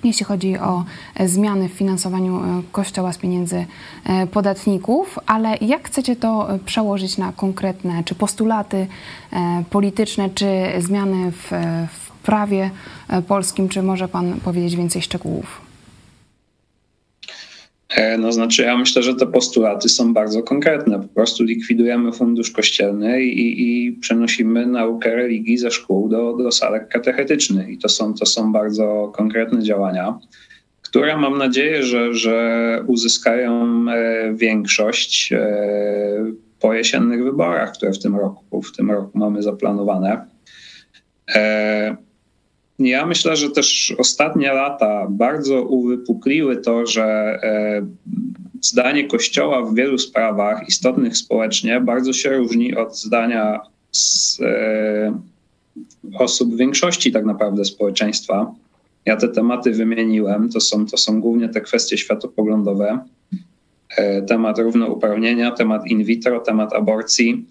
jeśli 0.04 0.26
chodzi 0.26 0.58
o 0.58 0.84
e, 1.14 1.28
zmiany 1.28 1.68
w 1.68 1.72
finansowaniu 1.72 2.36
e, 2.36 2.62
Kościoła 2.72 3.12
z 3.12 3.18
pieniędzy 3.18 3.66
e, 4.04 4.26
podatników, 4.26 5.18
ale 5.26 5.56
jak 5.60 5.88
chcecie 5.88 6.16
to 6.16 6.48
przełożyć 6.66 7.18
na 7.18 7.32
konkretne 7.32 8.04
czy 8.04 8.14
postulaty 8.14 8.86
polityczne, 9.70 10.30
czy 10.30 10.46
zmiany 10.78 11.32
w, 11.32 11.50
w 11.92 12.10
prawie 12.22 12.70
polskim, 13.28 13.68
czy 13.68 13.82
może 13.82 14.08
Pan 14.08 14.40
powiedzieć 14.40 14.76
więcej 14.76 15.02
szczegółów? 15.02 15.61
E, 17.94 18.18
no 18.18 18.32
znaczy, 18.32 18.62
ja 18.62 18.76
myślę, 18.76 19.02
że 19.02 19.14
te 19.14 19.26
postulaty 19.26 19.88
są 19.88 20.14
bardzo 20.14 20.42
konkretne. 20.42 21.00
Po 21.00 21.08
prostu 21.08 21.44
likwidujemy 21.44 22.12
fundusz 22.12 22.50
kościelny 22.50 23.22
i, 23.22 23.86
i 23.86 23.92
przenosimy 23.92 24.66
naukę 24.66 25.16
religii 25.16 25.58
ze 25.58 25.70
szkół 25.70 26.08
do, 26.08 26.36
do 26.36 26.52
salek 26.52 26.88
katechetycznych. 26.88 27.68
I 27.68 27.78
to 27.78 27.88
są, 27.88 28.14
to 28.14 28.26
są 28.26 28.52
bardzo 28.52 29.12
konkretne 29.14 29.62
działania, 29.62 30.18
które 30.82 31.16
mam 31.16 31.38
nadzieję, 31.38 31.82
że, 31.82 32.14
że 32.14 32.84
uzyskają 32.86 33.84
e, 33.90 34.34
większość 34.34 35.32
e, 35.32 35.46
po 36.60 36.74
jesiennych 36.74 37.24
wyborach, 37.24 37.72
które 37.72 37.92
w 37.92 37.98
tym 37.98 38.16
roku, 38.16 38.62
w 38.62 38.76
tym 38.76 38.90
roku 38.90 39.18
mamy 39.18 39.42
zaplanowane. 39.42 40.26
Ja 42.82 43.06
myślę, 43.06 43.36
że 43.36 43.50
też 43.50 43.94
ostatnie 43.98 44.52
lata 44.52 45.06
bardzo 45.10 45.62
uwypukliły 45.62 46.56
to, 46.56 46.86
że 46.86 47.04
e, 47.42 47.86
zdanie 48.60 49.08
Kościoła 49.08 49.62
w 49.62 49.74
wielu 49.74 49.98
sprawach 49.98 50.68
istotnych 50.68 51.16
społecznie 51.16 51.80
bardzo 51.80 52.12
się 52.12 52.30
różni 52.30 52.76
od 52.76 52.98
zdania 52.98 53.60
e, 54.40 55.18
osób 56.18 56.56
większości 56.56 57.12
tak 57.12 57.24
naprawdę 57.24 57.64
społeczeństwa. 57.64 58.54
Ja 59.06 59.16
te 59.16 59.28
tematy 59.28 59.70
wymieniłem. 59.70 60.48
To 60.48 60.60
są, 60.60 60.86
to 60.86 60.96
są 60.96 61.20
głównie 61.20 61.48
te 61.48 61.60
kwestie 61.60 61.98
światopoglądowe. 61.98 62.98
E, 63.96 64.22
temat 64.22 64.58
równouprawnienia, 64.58 65.50
temat 65.50 65.86
in 65.86 66.04
vitro, 66.04 66.40
temat 66.40 66.72
aborcji 66.72 67.44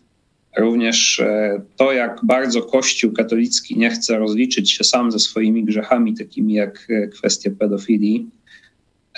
Również 0.58 1.20
e, 1.20 1.62
to, 1.77 1.91
jak 1.91 2.20
bardzo 2.24 2.62
Kościół 2.62 3.12
katolicki 3.12 3.77
nie 3.77 3.89
chce 3.89 4.17
rozliczyć 4.17 4.72
się 4.72 4.84
sam 4.84 5.12
ze 5.12 5.20
swoimi 5.20 5.63
grzechami, 5.63 6.13
takimi 6.13 6.53
jak 6.53 6.88
e, 6.89 7.08
kwestie 7.08 7.51
pedofilii, 7.51 8.29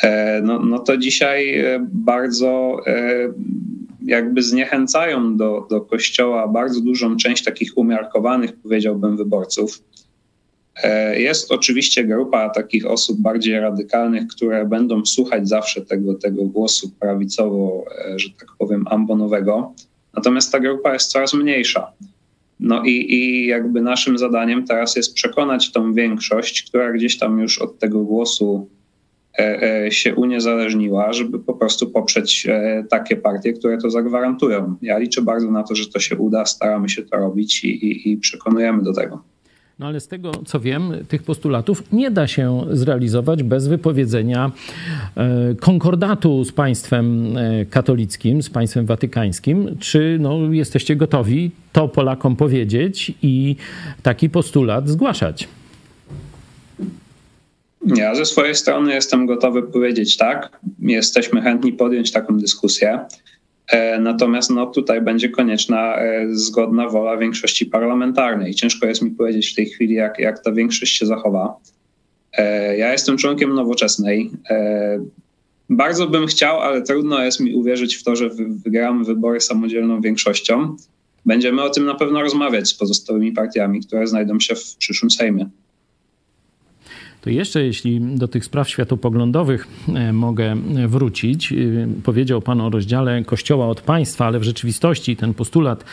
e, 0.04 0.42
no, 0.42 0.60
no 0.60 0.80
to 0.80 0.98
dzisiaj 0.98 1.64
bardzo 1.84 2.78
jakby 4.06 4.44
zniechęcają 4.44 5.38
do, 5.38 5.68
do 5.70 5.82
Kościoła 5.82 6.48
bardzo 6.48 6.82
dużą 6.82 7.18
część 7.18 7.44
takich 7.44 7.78
umiarkowanych, 7.78 8.54
powiedziałbym, 8.56 9.18
wyborców. 9.18 9.84
Jest 11.14 11.52
oczywiście 11.52 12.04
grupa 12.04 12.50
takich 12.50 12.86
osób 12.86 13.22
bardziej 13.22 13.60
radykalnych, 13.60 14.28
które 14.28 14.66
będą 14.66 15.06
słuchać 15.06 15.50
zawsze 15.50 15.82
tego, 15.82 16.14
tego 16.14 16.44
głosu 16.46 16.92
prawicowo, 17.00 17.86
że 18.16 18.30
tak 18.40 18.48
powiem, 18.60 18.86
ambonowego 18.88 19.74
Natomiast 20.14 20.52
ta 20.52 20.60
grupa 20.60 20.94
jest 20.94 21.12
coraz 21.12 21.34
mniejsza. 21.34 21.92
No 22.60 22.84
i, 22.84 23.14
i 23.14 23.48
jakby 23.48 23.82
naszym 23.82 24.18
zadaniem 24.18 24.66
teraz 24.66 24.96
jest 24.96 25.14
przekonać 25.14 25.72
tą 25.72 25.94
większość, 25.94 26.64
która 26.64 26.92
gdzieś 26.92 27.18
tam 27.18 27.40
już 27.40 27.60
od 27.60 27.80
tego 27.80 28.04
głosu 28.04 28.70
e, 29.40 29.62
e, 29.86 29.92
się 29.92 30.16
uniezależniła, 30.16 31.14
żeby 31.14 31.40
po 31.40 31.54
prostu 31.54 31.90
poprzeć 31.90 32.46
e, 32.50 32.86
takie 32.90 33.16
partie, 33.16 33.54
które 33.54 33.78
to 33.78 33.90
zagwarantują. 33.90 34.76
Ja 34.82 34.98
liczę 34.98 35.22
bardzo 35.22 35.52
na 35.52 35.64
to, 35.64 35.76
że 35.76 35.88
to 35.88 36.00
się 36.00 36.18
uda, 36.18 36.46
staramy 36.46 36.90
się 36.90 37.04
to 37.04 37.18
robić 37.18 37.64
i, 37.64 37.68
i, 37.68 38.12
i 38.12 38.18
przekonujemy 38.18 38.84
do 38.84 38.94
tego. 38.94 39.33
No 39.80 39.88
ale 39.88 40.00
z 40.00 40.08
tego, 40.08 40.32
co 40.46 40.60
wiem, 40.60 40.94
tych 41.08 41.24
postulatów 41.24 41.84
nie 41.92 42.12
da 42.12 42.28
się 42.28 42.62
zrealizować 42.72 43.44
bez 43.44 43.68
wypowiedzenia 43.68 44.52
e, 45.18 45.56
konkordatu 45.56 46.46
z 46.46 46.52
państwem 46.52 47.38
e, 47.38 47.66
katolickim, 47.66 48.44
z 48.44 48.50
państwem 48.50 48.86
watykańskim. 48.86 49.78
Czy 49.80 50.18
no, 50.20 50.40
jesteście 50.52 50.96
gotowi 50.96 51.52
to 51.72 51.88
Polakom 51.88 52.36
powiedzieć 52.36 53.14
i 53.22 53.56
taki 54.04 54.30
postulat 54.30 54.90
zgłaszać? 54.90 55.48
Ja 57.96 58.16
ze 58.16 58.26
swojej 58.26 58.56
strony 58.56 58.94
jestem 58.94 59.26
gotowy 59.26 59.64
powiedzieć 59.64 60.18
tak. 60.18 60.60
Jesteśmy 60.80 61.42
chętni 61.42 61.74
podjąć 61.74 62.12
taką 62.12 62.38
dyskusję. 62.38 63.00
E, 63.68 64.00
natomiast 64.00 64.50
no, 64.50 64.66
tutaj 64.66 65.02
będzie 65.02 65.30
konieczna 65.30 65.96
e, 65.98 66.28
zgodna 66.32 66.90
wola 66.90 67.18
większości 67.18 67.66
parlamentarnej. 67.66 68.54
Ciężko 68.54 68.88
jest 68.88 69.02
mi 69.02 69.12
powiedzieć 69.12 69.52
w 69.52 69.56
tej 69.56 69.66
chwili, 69.66 69.94
jak, 69.94 70.20
jak 70.20 70.44
ta 70.44 70.52
większość 70.52 70.98
się 70.98 71.06
zachowa. 71.06 71.56
E, 72.38 72.78
ja 72.78 72.92
jestem 72.92 73.18
członkiem 73.18 73.56
nowoczesnej. 73.56 74.32
Bardzo 75.70 76.08
bym 76.08 76.28
chciał, 76.28 76.60
ale 76.60 76.82
trudno 76.82 77.24
jest 77.24 77.40
mi 77.40 77.56
uwierzyć 77.56 77.96
w 77.96 78.04
to, 78.04 78.16
że 78.16 78.30
wygramy 78.66 79.04
wybory 79.04 79.42
samodzielną 79.42 80.02
większością. 80.02 80.76
będziemy 81.26 81.64
o 81.64 81.70
tym 81.70 81.86
na 81.86 81.96
pewno 81.96 82.22
rozmawiać 82.22 82.68
z 82.68 82.74
pozostałymi 82.74 83.32
partiami, 83.32 83.82
które 83.82 84.08
znajdą 84.08 84.40
się 84.40 84.56
w 84.56 84.76
przyszłym 84.76 85.12
Sejmie. 85.12 85.50
To 87.24 87.30
jeszcze 87.30 87.64
jeśli 87.64 88.02
do 88.02 88.28
tych 88.28 88.46
spraw 88.46 88.70
światopoglądowych 88.70 89.68
e, 89.96 90.14
mogę 90.14 90.56
wrócić. 90.88 91.52
E, 91.52 91.56
powiedział 92.04 92.42
Pan 92.42 92.62
o 92.62 92.70
rozdziale 92.70 93.24
Kościoła 93.24 93.68
od 93.68 93.82
państwa, 93.82 94.26
ale 94.26 94.40
w 94.40 94.44
rzeczywistości 94.44 95.16
ten 95.16 95.34
postulat 95.34 95.86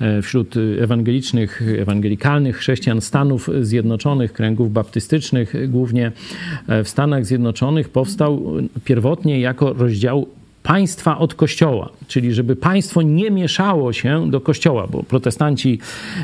e, 0.00 0.22
wśród 0.22 0.54
ewangelicznych, 0.80 1.62
ewangelikalnych 1.78 2.56
chrześcijan 2.56 3.00
Stanów 3.00 3.50
Zjednoczonych, 3.60 4.32
kręgów 4.32 4.72
baptystycznych, 4.72 5.70
głównie 5.70 6.12
w 6.68 6.88
Stanach 6.88 7.26
Zjednoczonych, 7.26 7.88
powstał 7.88 8.52
pierwotnie 8.84 9.40
jako 9.40 9.72
rozdział 9.72 10.26
państwa 10.68 11.18
od 11.18 11.34
kościoła, 11.34 11.88
czyli 12.08 12.32
żeby 12.32 12.56
państwo 12.56 13.02
nie 13.02 13.30
mieszało 13.30 13.92
się 13.92 14.30
do 14.30 14.40
kościoła, 14.40 14.86
bo 14.90 15.02
protestanci 15.02 15.78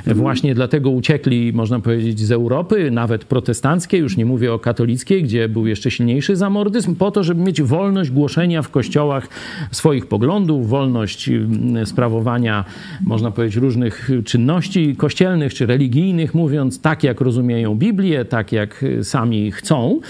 właśnie 0.06 0.54
dlatego 0.54 0.90
uciekli, 0.90 1.52
można 1.52 1.80
powiedzieć, 1.80 2.20
z 2.20 2.32
Europy, 2.32 2.90
nawet 2.90 3.24
protestanckiej, 3.24 4.00
już 4.00 4.16
nie 4.16 4.24
mówię 4.24 4.52
o 4.52 4.58
katolickiej, 4.58 5.22
gdzie 5.22 5.48
był 5.48 5.66
jeszcze 5.66 5.90
silniejszy 5.90 6.36
zamordyzm, 6.36 6.94
po 6.94 7.10
to, 7.10 7.22
żeby 7.22 7.42
mieć 7.42 7.62
wolność 7.62 8.10
głoszenia 8.10 8.62
w 8.62 8.70
kościołach 8.70 9.28
swoich 9.70 10.06
poglądów, 10.06 10.68
wolność 10.68 11.28
mm, 11.28 11.86
sprawowania, 11.86 12.64
można 13.00 13.30
powiedzieć, 13.30 13.56
różnych 13.56 14.10
czynności 14.24 14.96
kościelnych 14.96 15.54
czy 15.54 15.66
religijnych, 15.66 16.34
mówiąc 16.34 16.80
tak, 16.80 17.02
jak 17.04 17.20
rozumieją 17.20 17.74
Biblię, 17.74 18.24
tak, 18.24 18.52
jak 18.52 18.84
sami 19.02 19.52
chcą. 19.52 20.00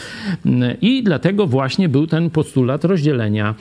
I 0.80 1.02
dlatego 1.02 1.46
właśnie 1.46 1.88
był 1.88 2.06
ten 2.06 2.30
postulat 2.30 2.84
rozdzielenia 2.84 3.54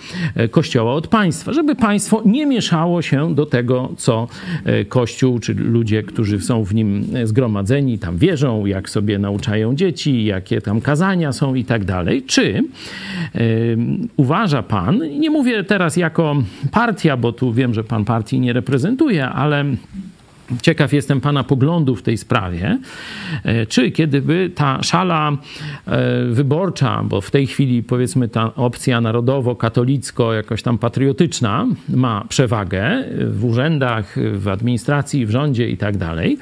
kościoła 0.51 0.62
Kościoła 0.63 0.93
od 0.93 1.07
państwa, 1.07 1.53
żeby 1.53 1.75
państwo 1.75 2.21
nie 2.25 2.45
mieszało 2.45 3.01
się 3.01 3.35
do 3.35 3.45
tego, 3.45 3.93
co 3.97 4.27
e, 4.65 4.85
Kościół, 4.85 5.39
czy 5.39 5.53
ludzie, 5.53 6.03
którzy 6.03 6.41
są 6.41 6.63
w 6.63 6.75
nim 6.75 7.05
zgromadzeni, 7.23 7.99
tam 7.99 8.17
wierzą, 8.17 8.65
jak 8.65 8.89
sobie 8.89 9.19
nauczają 9.19 9.75
dzieci, 9.75 10.25
jakie 10.25 10.61
tam 10.61 10.81
kazania 10.81 11.31
są 11.31 11.55
i 11.55 11.65
tak 11.65 11.85
dalej. 11.85 12.23
Czy 12.23 12.43
yy, 12.43 13.77
uważa 14.17 14.63
pan, 14.63 14.99
nie 15.19 15.29
mówię 15.29 15.63
teraz 15.63 15.97
jako 15.97 16.35
partia, 16.71 17.17
bo 17.17 17.31
tu 17.31 17.53
wiem, 17.53 17.73
że 17.73 17.83
pan 17.83 18.05
partii 18.05 18.39
nie 18.39 18.53
reprezentuje, 18.53 19.29
ale 19.29 19.65
Ciekaw 20.61 20.93
jestem 20.93 21.21
Pana 21.21 21.43
poglądu 21.43 21.95
w 21.95 22.01
tej 22.01 22.17
sprawie. 22.17 22.79
E, 23.43 23.65
czy 23.65 23.91
kiedyby 23.91 24.51
ta 24.55 24.83
szala 24.83 25.31
e, 25.87 26.25
wyborcza, 26.25 27.03
bo 27.03 27.21
w 27.21 27.31
tej 27.31 27.47
chwili 27.47 27.83
powiedzmy 27.83 28.29
ta 28.29 28.55
opcja 28.55 29.01
narodowo-katolicko, 29.01 30.33
jakoś 30.33 30.61
tam 30.61 30.77
patriotyczna 30.77 31.67
ma 31.89 32.25
przewagę 32.29 33.03
w 33.27 33.45
urzędach, 33.45 34.15
w 34.33 34.47
administracji, 34.47 35.25
w 35.25 35.29
rządzie 35.29 35.69
i 35.69 35.77
tak 35.77 35.97
dalej. 35.97 36.37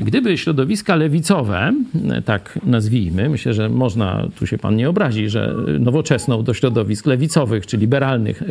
Gdyby 0.00 0.38
środowiska 0.38 0.96
lewicowe, 0.96 1.72
e, 2.10 2.22
tak 2.22 2.58
nazwijmy, 2.66 3.28
myślę, 3.28 3.54
że 3.54 3.68
można, 3.68 4.26
tu 4.38 4.46
się 4.46 4.58
Pan 4.58 4.76
nie 4.76 4.88
obrazi, 4.88 5.28
że 5.28 5.54
nowoczesną 5.80 6.42
do 6.42 6.54
środowisk 6.54 7.06
lewicowych 7.06 7.66
czy 7.66 7.76
liberalnych 7.76 8.42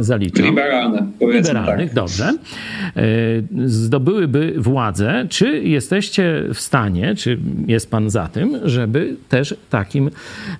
zaliczam. 0.00 0.46
Liberalne, 0.46 1.06
powiedzmy 1.20 1.54
Liberalnych, 1.54 1.88
tak. 1.88 1.94
dobrze. 1.94 2.32
Zdobyłyby 3.66 4.43
władzę, 4.56 5.26
czy 5.28 5.62
jesteście 5.62 6.42
w 6.54 6.60
stanie, 6.60 7.14
czy 7.14 7.38
jest 7.66 7.90
pan 7.90 8.10
za 8.10 8.28
tym, 8.28 8.60
żeby 8.64 9.16
też 9.28 9.54
takim 9.70 10.10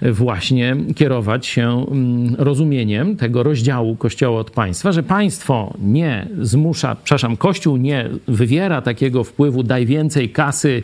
właśnie 0.02 0.76
kierować 0.96 1.46
się 1.46 1.86
mm, 1.90 2.34
rozumieniem 2.38 3.16
tego 3.16 3.42
rozdziału 3.42 3.96
Kościoła 3.96 4.40
od 4.40 4.50
państwa, 4.50 4.92
że 4.92 5.02
państwo 5.02 5.74
nie 5.82 6.28
zmusza, 6.40 6.96
przepraszam, 7.04 7.36
Kościół 7.36 7.76
nie 7.76 8.08
wywiera 8.28 8.82
takiego 8.82 9.24
wpływu, 9.24 9.62
daj 9.62 9.86
więcej 9.86 10.30
kasy, 10.30 10.82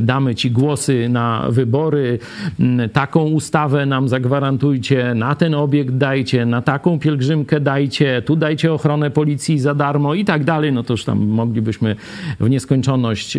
damy 0.00 0.34
ci 0.34 0.50
głosy 0.50 1.08
na 1.08 1.46
wybory, 1.48 2.18
mm, 2.60 2.90
taką 2.90 3.24
ustawę 3.24 3.86
nam 3.86 4.08
zagwarantujcie, 4.08 5.14
na 5.14 5.34
ten 5.34 5.54
obiekt 5.54 5.94
dajcie, 5.94 6.46
na 6.46 6.62
taką 6.62 6.98
pielgrzymkę 6.98 7.60
dajcie, 7.60 8.22
tu 8.22 8.36
dajcie 8.36 8.72
ochronę 8.72 9.10
policji 9.10 9.58
za 9.58 9.74
darmo 9.74 10.14
i 10.14 10.24
tak 10.24 10.44
dalej, 10.44 10.72
no 10.72 10.82
to 10.82 10.92
już 10.92 11.04
tam 11.04 11.26
moglibyśmy 11.26 11.96
w 12.40 12.50
nieskończoność 12.50 13.38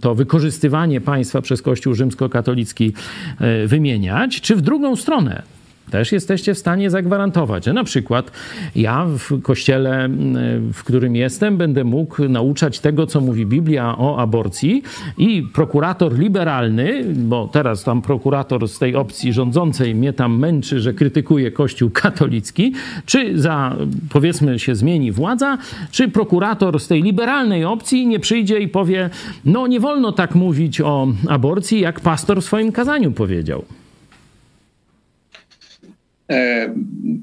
to 0.00 0.14
wykorzystywanie 0.14 1.00
państwa 1.00 1.42
przez 1.42 1.62
Kościół 1.62 1.94
rzymskokatolicki 1.94 2.92
e, 3.40 3.66
wymieniać, 3.66 4.40
czy 4.40 4.56
w 4.56 4.60
drugą 4.60 4.96
stronę 4.96 5.42
też 5.90 6.12
jesteście 6.12 6.54
w 6.54 6.58
stanie 6.58 6.90
zagwarantować, 6.90 7.64
że 7.64 7.72
na 7.72 7.84
przykład 7.84 8.30
ja 8.76 9.06
w 9.18 9.42
kościele, 9.42 10.08
w 10.72 10.84
którym 10.84 11.16
jestem, 11.16 11.56
będę 11.56 11.84
mógł 11.84 12.28
nauczać 12.28 12.80
tego, 12.80 13.06
co 13.06 13.20
mówi 13.20 13.46
Biblia 13.46 13.98
o 13.98 14.18
aborcji 14.18 14.82
i 15.18 15.42
prokurator 15.42 16.18
liberalny, 16.18 17.04
bo 17.14 17.48
teraz 17.52 17.84
tam 17.84 18.02
prokurator 18.02 18.68
z 18.68 18.78
tej 18.78 18.96
opcji 18.96 19.32
rządzącej 19.32 19.94
mnie 19.94 20.12
tam 20.12 20.38
męczy, 20.38 20.80
że 20.80 20.94
krytykuje 20.94 21.50
Kościół 21.50 21.90
katolicki, 21.90 22.72
czy 23.06 23.38
za, 23.38 23.76
powiedzmy, 24.10 24.58
się 24.58 24.74
zmieni 24.74 25.12
władza, 25.12 25.58
czy 25.90 26.08
prokurator 26.08 26.80
z 26.80 26.88
tej 26.88 27.02
liberalnej 27.02 27.64
opcji 27.64 28.06
nie 28.06 28.20
przyjdzie 28.20 28.58
i 28.60 28.68
powie, 28.68 29.10
no 29.44 29.66
nie 29.66 29.80
wolno 29.80 30.12
tak 30.12 30.34
mówić 30.34 30.80
o 30.80 31.08
aborcji, 31.28 31.80
jak 31.80 32.00
pastor 32.00 32.42
w 32.42 32.44
swoim 32.44 32.72
kazaniu 32.72 33.12
powiedział. 33.12 33.64
E, 36.30 36.74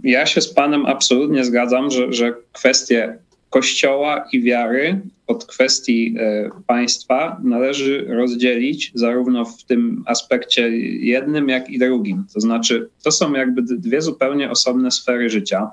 ja 0.03 0.25
się 0.25 0.41
z 0.41 0.53
Panem 0.53 0.85
absolutnie 0.85 1.45
zgadzam, 1.45 1.91
że, 1.91 2.13
że 2.13 2.33
kwestie 2.51 3.17
Kościoła 3.49 4.27
i 4.33 4.41
wiary 4.41 5.01
od 5.27 5.45
kwestii 5.45 6.15
e, 6.19 6.49
państwa 6.67 7.41
należy 7.43 8.05
rozdzielić 8.09 8.91
zarówno 8.95 9.45
w 9.45 9.63
tym 9.63 10.03
aspekcie 10.05 10.69
jednym, 10.99 11.49
jak 11.49 11.69
i 11.69 11.79
drugim. 11.79 12.25
To 12.33 12.39
znaczy, 12.39 12.89
to 13.03 13.11
są 13.11 13.33
jakby 13.33 13.61
dwie 13.61 14.01
zupełnie 14.01 14.51
osobne 14.51 14.91
sfery 14.91 15.29
życia. 15.29 15.71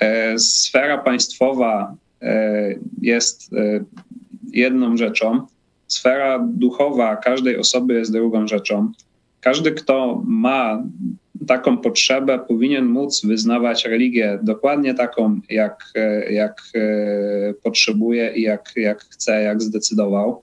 E, 0.00 0.38
sfera 0.38 0.98
państwowa 0.98 1.94
jest 3.02 3.50
jedną 4.52 4.96
rzeczą, 4.96 5.46
sfera 5.86 6.38
duchowa 6.38 7.16
każdej 7.16 7.56
osoby 7.58 7.94
jest 7.94 8.12
drugą 8.12 8.46
rzeczą. 8.48 8.92
Każdy, 9.40 9.72
kto 9.72 10.22
ma 10.26 10.82
taką 11.46 11.78
potrzebę 11.78 12.38
powinien 12.48 12.86
móc 12.86 13.24
wyznawać 13.24 13.84
religię 13.84 14.38
dokładnie 14.42 14.94
taką, 14.94 15.40
jak, 15.50 15.92
jak 16.30 16.62
e, 16.74 17.54
potrzebuje 17.62 18.32
i 18.34 18.42
jak, 18.42 18.72
jak 18.76 19.04
chce, 19.04 19.42
jak 19.42 19.62
zdecydował. 19.62 20.42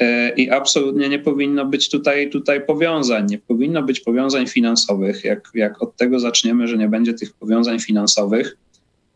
E, 0.00 0.34
I 0.34 0.50
absolutnie 0.50 1.08
nie 1.08 1.18
powinno 1.18 1.66
być 1.66 1.90
tutaj, 1.90 2.30
tutaj 2.30 2.66
powiązań, 2.66 3.26
nie 3.30 3.38
powinno 3.38 3.82
być 3.82 4.00
powiązań 4.00 4.46
finansowych. 4.46 5.24
Jak, 5.24 5.50
jak 5.54 5.82
od 5.82 5.96
tego 5.96 6.20
zaczniemy, 6.20 6.68
że 6.68 6.76
nie 6.76 6.88
będzie 6.88 7.14
tych 7.14 7.32
powiązań 7.32 7.80
finansowych, 7.80 8.56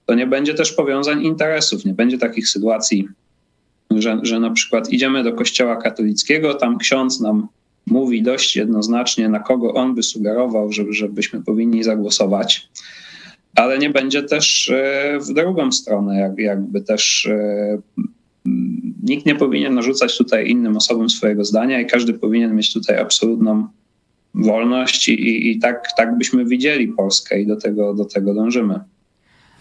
to 0.06 0.14
nie 0.14 0.26
będzie 0.26 0.54
też 0.54 0.72
powiązań 0.72 1.22
interesów, 1.22 1.84
nie 1.84 1.94
będzie 1.94 2.18
takich 2.18 2.48
sytuacji, 2.48 3.08
że, 3.90 4.20
że 4.22 4.40
na 4.40 4.50
przykład 4.50 4.90
idziemy 4.90 5.24
do 5.24 5.32
kościoła 5.32 5.76
katolickiego, 5.76 6.54
tam 6.54 6.78
ksiądz 6.78 7.20
nam 7.20 7.48
mówi 7.90 8.22
dość 8.22 8.56
jednoznacznie, 8.56 9.28
na 9.28 9.40
kogo 9.40 9.74
on 9.74 9.94
by 9.94 10.02
sugerował, 10.02 10.72
żeby, 10.72 10.92
żebyśmy 10.92 11.42
powinni 11.42 11.82
zagłosować. 11.84 12.68
Ale 13.54 13.78
nie 13.78 13.90
będzie 13.90 14.22
też 14.22 14.68
e, 14.68 15.18
w 15.20 15.32
drugą 15.32 15.72
stronę, 15.72 16.20
jak, 16.20 16.38
jakby 16.38 16.80
też 16.80 17.26
e, 17.26 17.78
nikt 19.02 19.26
nie 19.26 19.34
powinien 19.34 19.74
narzucać 19.74 20.18
tutaj 20.18 20.48
innym 20.48 20.76
osobom 20.76 21.10
swojego 21.10 21.44
zdania 21.44 21.80
i 21.80 21.86
każdy 21.86 22.14
powinien 22.14 22.56
mieć 22.56 22.72
tutaj 22.72 22.98
absolutną 22.98 23.66
wolność 24.34 25.08
i, 25.08 25.50
i 25.50 25.58
tak, 25.58 25.88
tak 25.96 26.18
byśmy 26.18 26.44
widzieli 26.44 26.88
Polskę 26.88 27.40
i 27.40 27.46
do 27.46 27.56
tego, 27.56 27.94
do 27.94 28.04
tego 28.04 28.34
dążymy. 28.34 28.80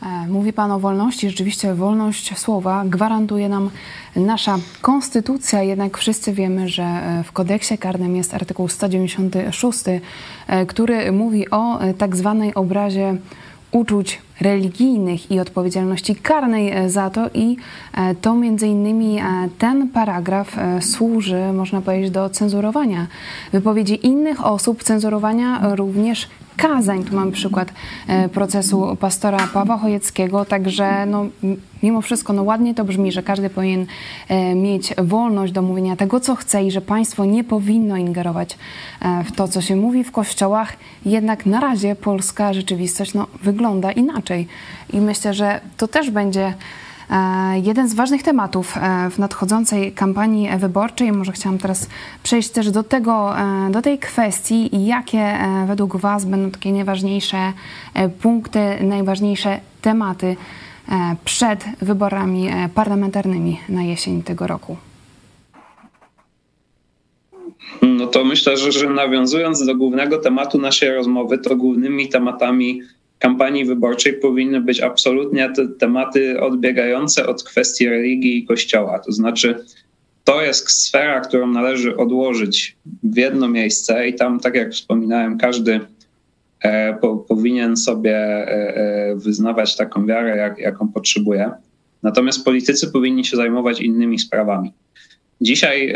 E, 0.01 0.27
mówi 0.27 0.53
Pan 0.53 0.71
o 0.71 0.79
wolności. 0.79 1.29
Rzeczywiście 1.29 1.73
wolność 1.73 2.37
słowa 2.37 2.83
gwarantuje 2.85 3.49
nam 3.49 3.69
nasza 4.15 4.57
konstytucja, 4.81 5.63
jednak 5.63 5.97
wszyscy 5.97 6.33
wiemy, 6.33 6.69
że 6.69 6.83
e, 6.83 7.23
w 7.23 7.31
kodeksie 7.31 7.77
karnym 7.77 8.15
jest 8.15 8.33
artykuł 8.33 8.67
196, 8.67 9.79
e, 10.47 10.65
który 10.65 11.11
mówi 11.11 11.49
o 11.49 11.79
tak 11.97 12.15
zwanej 12.15 12.55
obrazie 12.55 13.15
uczuć 13.71 14.21
religijnych 14.41 15.31
i 15.31 15.39
odpowiedzialności 15.39 16.15
karnej 16.15 16.89
za 16.89 17.09
to. 17.09 17.29
I 17.33 17.57
to 18.21 18.35
między 18.35 18.67
innymi 18.67 19.19
ten 19.57 19.89
paragraf 19.89 20.55
służy, 20.81 21.53
można 21.53 21.81
powiedzieć, 21.81 22.11
do 22.11 22.29
cenzurowania 22.29 23.07
wypowiedzi 23.51 24.07
innych 24.07 24.45
osób, 24.45 24.83
cenzurowania 24.83 25.75
również 25.75 26.27
kazań. 26.57 27.03
Tu 27.03 27.15
mamy 27.15 27.31
przykład 27.31 27.73
e, 28.07 28.29
procesu 28.29 28.97
pastora 28.99 29.47
Pawła 29.53 29.77
Chojeckiego, 29.77 30.45
także 30.45 31.05
no, 31.05 31.25
mimo 31.83 32.01
wszystko 32.01 32.33
no, 32.33 32.43
ładnie 32.43 32.75
to 32.75 32.83
brzmi, 32.83 33.11
że 33.11 33.23
każdy 33.23 33.49
powinien 33.49 33.85
e, 34.27 34.55
mieć 34.55 34.93
wolność 34.97 35.53
do 35.53 35.61
mówienia 35.61 35.95
tego, 35.95 36.19
co 36.19 36.35
chce 36.35 36.63
i 36.63 36.71
że 36.71 36.81
państwo 36.81 37.25
nie 37.25 37.43
powinno 37.43 37.97
ingerować 37.97 38.57
e, 39.01 39.23
w 39.23 39.31
to, 39.31 39.47
co 39.47 39.61
się 39.61 39.75
mówi 39.75 40.03
w 40.03 40.11
kościołach. 40.11 40.73
Jednak 41.05 41.45
na 41.45 41.59
razie 41.59 41.95
polska 41.95 42.53
rzeczywistość 42.53 43.13
no, 43.13 43.27
wygląda 43.43 43.91
inaczej 43.91 44.47
i 44.93 45.01
myślę, 45.01 45.33
że 45.33 45.61
to 45.77 45.87
też 45.87 46.09
będzie 46.09 46.53
jeden 47.63 47.89
z 47.89 47.93
ważnych 47.93 48.23
tematów 48.23 48.75
w 49.11 49.19
nadchodzącej 49.19 49.91
kampanii 49.91 50.49
wyborczej. 50.57 51.11
Może 51.11 51.31
chciałam 51.31 51.57
teraz 51.57 51.89
przejść 52.23 52.49
też 52.49 52.71
do 52.71 52.83
tego, 52.83 53.35
do 53.71 53.81
tej 53.81 53.99
kwestii, 53.99 54.85
jakie 54.85 55.37
według 55.67 55.95
Was 55.95 56.25
będą 56.25 56.51
takie 56.51 56.71
najważniejsze 56.71 57.53
punkty, 58.21 58.59
najważniejsze 58.81 59.59
tematy 59.81 60.35
przed 61.25 61.65
wyborami 61.81 62.49
parlamentarnymi 62.75 63.59
na 63.69 63.83
jesień 63.83 64.23
tego 64.23 64.47
roku. 64.47 64.77
No 67.81 68.07
to 68.07 68.23
myślę, 68.23 68.57
że, 68.57 68.71
że 68.71 68.89
nawiązując 68.89 69.65
do 69.65 69.75
głównego 69.75 70.17
tematu 70.17 70.57
naszej 70.57 70.95
rozmowy, 70.95 71.37
to 71.37 71.55
głównymi 71.55 72.09
tematami 72.09 72.81
kampanii 73.19 73.65
wyborczej 73.65 74.13
powinny 74.13 74.61
być 74.61 74.81
absolutnie 74.81 75.49
te 75.55 75.67
tematy 75.67 76.41
odbiegające 76.41 77.27
od 77.27 77.43
kwestii 77.43 77.89
religii 77.89 78.37
i 78.37 78.45
kościoła. 78.45 78.99
To 78.99 79.11
znaczy, 79.11 79.55
to 80.27 80.41
jest 80.41 80.69
sfera, 80.69 81.21
którą 81.21 81.47
należy 81.47 81.97
odłożyć 81.97 82.77
w 83.03 83.17
jedno 83.17 83.47
miejsce 83.47 84.07
i 84.07 84.15
tam, 84.15 84.39
tak 84.39 84.55
jak 84.55 84.71
wspominałem, 84.71 85.37
każdy 85.37 85.79
e, 86.61 86.93
po, 86.93 87.17
powinien 87.17 87.77
sobie 87.77 88.15
e, 88.15 88.75
e, 88.75 89.15
wyznawać 89.15 89.75
taką 89.75 90.05
wiarę, 90.05 90.37
jak, 90.37 90.59
jaką 90.59 90.87
potrzebuje. 90.87 91.51
Natomiast 92.03 92.45
politycy 92.45 92.91
powinni 92.91 93.25
się 93.25 93.37
zajmować 93.37 93.81
innymi 93.81 94.19
sprawami. 94.19 94.73
Dzisiaj 95.41 95.93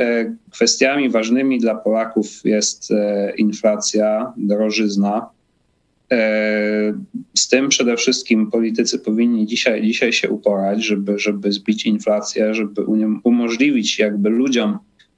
kwestiami 0.51 1.09
ważnymi 1.09 1.59
dla 1.59 1.75
Polaków 1.75 2.27
jest 2.43 2.89
inflacja, 3.37 4.33
drożyzna. 4.37 5.29
E, 6.11 6.93
z 7.33 7.47
tym 7.47 7.69
przede 7.69 7.97
wszystkim 7.97 8.51
politycy 8.51 8.99
powinni 8.99 9.45
dzisiaj, 9.45 9.81
dzisiaj 9.81 10.13
się 10.13 10.29
uporać, 10.29 10.85
żeby, 10.85 11.19
żeby 11.19 11.51
zbić 11.51 11.85
inflację, 11.85 12.53
żeby 12.53 12.85
umożliwić 13.23 13.99
jakby 13.99 14.29
ludziom 14.29 14.77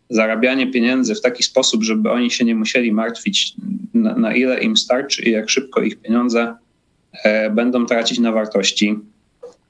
zarabianie 0.10 0.72
pieniędzy 0.72 1.16
w 1.16 1.22
taki 1.22 1.44
sposób, 1.44 1.84
żeby 1.84 2.12
oni 2.12 2.32
się 2.32 2.46
nie 2.46 2.56
musieli 2.56 2.92
martwić, 2.92 3.56
na, 3.94 4.16
na 4.16 4.36
ile 4.36 4.64
im 4.64 4.78
starczy 4.78 5.24
i 5.24 5.32
jak 5.32 5.50
szybko 5.50 5.82
ich 5.82 5.96
pieniądze 5.96 6.56
będą 7.52 7.86
tracić 7.86 8.20
na 8.20 8.32
wartości. 8.32 8.96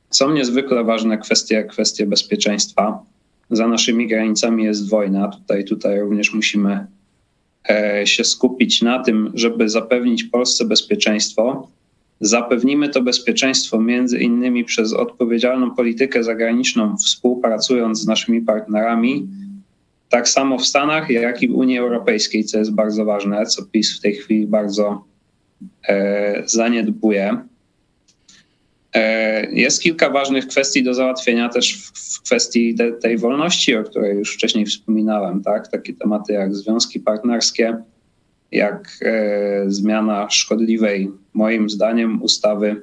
Są 0.09 0.31
niezwykle 0.31 0.83
ważne 0.83 1.17
kwestie, 1.17 1.63
kwestie 1.63 2.05
bezpieczeństwa 2.05 3.03
za 3.49 3.67
naszymi 3.67 4.07
granicami 4.07 4.63
jest 4.63 4.89
wojna. 4.89 5.27
Tutaj, 5.27 5.65
tutaj 5.65 5.99
również 5.99 6.33
musimy 6.33 6.71
e, 6.71 6.88
się 8.06 8.23
skupić 8.23 8.82
na 8.82 9.04
tym, 9.04 9.32
żeby 9.34 9.69
zapewnić 9.69 10.23
Polsce 10.23 10.65
bezpieczeństwo. 10.65 11.67
Zapewnimy 12.19 12.89
to 12.89 13.02
bezpieczeństwo 13.02 13.80
między 13.80 14.19
innymi 14.19 14.65
przez 14.65 14.93
odpowiedzialną 14.93 15.71
politykę 15.71 16.23
zagraniczną, 16.23 16.97
współpracując 16.97 17.99
z 17.99 18.08
naszymi 18.08 18.41
partnerami, 18.41 19.28
tak 20.10 20.30
samo 20.30 20.58
w 20.58 20.65
Stanach, 20.65 21.10
jak 21.10 21.43
i 21.43 21.47
w 21.47 21.56
Unii 21.56 21.80
Europejskiej, 21.80 22.43
co 22.43 22.58
jest 22.60 22.71
bardzo 22.71 23.06
ważne, 23.06 23.45
co 23.45 23.65
PiS 23.65 23.97
w 23.97 24.02
tej 24.02 24.15
chwili 24.15 24.47
bardzo 24.47 25.04
e, 25.88 26.43
zaniedbuje. 26.45 27.38
E, 28.93 29.51
jest 29.51 29.82
kilka 29.82 30.10
ważnych 30.10 30.47
kwestii 30.47 30.84
do 30.84 30.93
załatwienia 30.93 31.49
też 31.49 31.91
w 31.93 32.21
kwestii 32.21 32.75
te, 32.75 32.91
tej 32.91 33.17
wolności, 33.17 33.75
o 33.75 33.84
której 33.84 34.17
już 34.17 34.34
wcześniej 34.34 34.65
wspominałem, 34.65 35.43
tak? 35.43 35.67
Takie 35.67 35.93
tematy 35.93 36.34
jak 36.34 36.56
związki 36.56 36.99
partnerskie, 36.99 37.77
jak 38.51 38.97
e, 39.01 39.63
zmiana 39.67 40.29
szkodliwej, 40.29 41.12
moim 41.34 41.69
zdaniem, 41.69 42.21
ustawy 42.21 42.82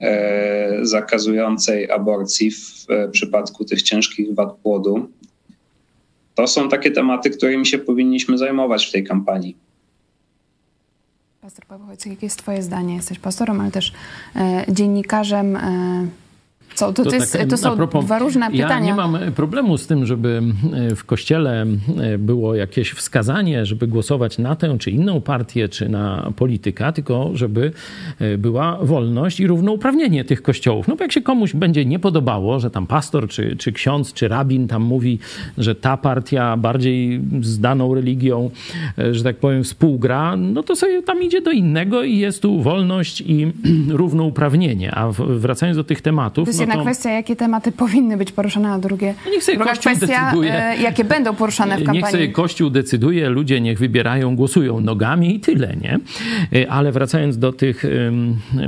e, 0.00 0.78
zakazującej 0.82 1.90
aborcji 1.90 2.50
w 2.50 2.86
e, 2.88 3.08
przypadku 3.08 3.64
tych 3.64 3.82
ciężkich 3.82 4.34
wad 4.34 4.52
płodu. 4.56 5.08
To 6.34 6.46
są 6.46 6.68
takie 6.68 6.90
tematy, 6.90 7.30
którymi 7.30 7.66
się 7.66 7.78
powinniśmy 7.78 8.38
zajmować 8.38 8.86
w 8.86 8.92
tej 8.92 9.04
kampanii. 9.04 9.56
Pastor 11.42 11.66
Paweł 11.66 11.86
jakie 11.90 12.26
jest 12.26 12.38
Twoje 12.38 12.62
zdanie? 12.62 12.94
Jesteś 12.94 13.18
pastorem, 13.18 13.60
ale 13.60 13.70
też 13.70 13.92
e, 14.36 14.64
dziennikarzem. 14.68 15.56
E, 16.72 16.74
co, 16.74 16.92
to, 16.92 17.04
to, 17.04 17.14
jest, 17.14 17.32
tak, 17.32 17.48
to 17.48 17.56
są 17.56 17.76
propos, 17.76 18.04
dwa 18.04 18.18
różne 18.18 18.50
pytania. 18.50 18.74
Ja 18.74 18.80
nie 18.80 18.94
mam 18.94 19.18
problemu 19.36 19.78
z 19.78 19.86
tym, 19.86 20.06
żeby 20.06 20.42
e, 20.72 20.96
w 20.96 21.04
kościele 21.04 21.66
e, 22.00 22.18
było 22.18 22.54
jakieś 22.54 22.90
wskazanie, 22.90 23.66
żeby 23.66 23.86
głosować 23.86 24.38
na 24.38 24.56
tę 24.56 24.76
czy 24.78 24.90
inną 24.90 25.20
partię, 25.20 25.68
czy 25.68 25.88
na 25.88 26.32
polityka, 26.36 26.92
tylko 26.92 27.30
żeby 27.34 27.72
e, 28.18 28.38
była 28.38 28.78
wolność 28.82 29.40
i 29.40 29.46
równouprawnienie 29.46 30.24
tych 30.24 30.42
kościołów. 30.42 30.88
No 30.88 30.96
bo 30.96 31.04
jak 31.04 31.12
się 31.12 31.22
komuś 31.22 31.54
będzie 31.54 31.84
nie 31.84 31.98
podobało, 31.98 32.60
że 32.60 32.70
tam 32.70 32.86
pastor, 32.86 33.28
czy, 33.28 33.56
czy 33.56 33.72
ksiądz, 33.72 34.12
czy 34.12 34.28
rabin 34.28 34.68
tam 34.68 34.82
mówi, 34.82 35.18
że 35.58 35.74
ta 35.74 35.96
partia 35.96 36.56
bardziej 36.56 37.20
z 37.40 37.60
daną 37.60 37.94
religią, 37.94 38.50
że 39.12 39.24
tak 39.24 39.36
powiem, 39.36 39.64
współgra, 39.64 40.36
no 40.36 40.62
to 40.62 40.76
sobie 40.76 41.02
tam 41.02 41.22
idzie 41.22 41.40
do 41.40 41.50
innego 41.50 42.02
i 42.02 42.18
jest 42.18 42.42
tu 42.42 42.62
wolność 42.62 43.20
i 43.20 43.52
równouprawnienie. 43.88 44.94
A 44.94 45.12
wracając 45.12 45.76
do 45.76 45.84
tych 45.84 46.00
tematów, 46.00 46.48
jedna 46.62 46.76
to... 46.76 46.82
kwestia, 46.82 47.10
jakie 47.10 47.36
tematy 47.36 47.72
powinny 47.72 48.16
być 48.16 48.32
poruszane, 48.32 48.70
a 48.70 48.78
drugie, 48.78 49.14
no 49.24 49.30
niech 49.30 49.44
sobie 49.44 49.58
druga 49.58 49.70
Kościół 49.70 49.92
kwestia, 49.92 50.24
decyduje. 50.24 50.64
E, 50.64 50.76
jakie 50.76 51.04
będą 51.04 51.34
poruszane 51.34 51.74
w 51.74 51.78
kampanii. 51.78 52.02
Niech 52.02 52.10
sobie 52.10 52.28
Kościół 52.28 52.70
decyduje, 52.70 53.28
ludzie 53.28 53.60
niech 53.60 53.78
wybierają, 53.78 54.36
głosują 54.36 54.80
nogami 54.80 55.36
i 55.36 55.40
tyle, 55.40 55.76
nie? 55.76 55.98
E, 56.60 56.70
ale 56.70 56.92
wracając 56.92 57.38
do 57.38 57.52
tych 57.52 57.84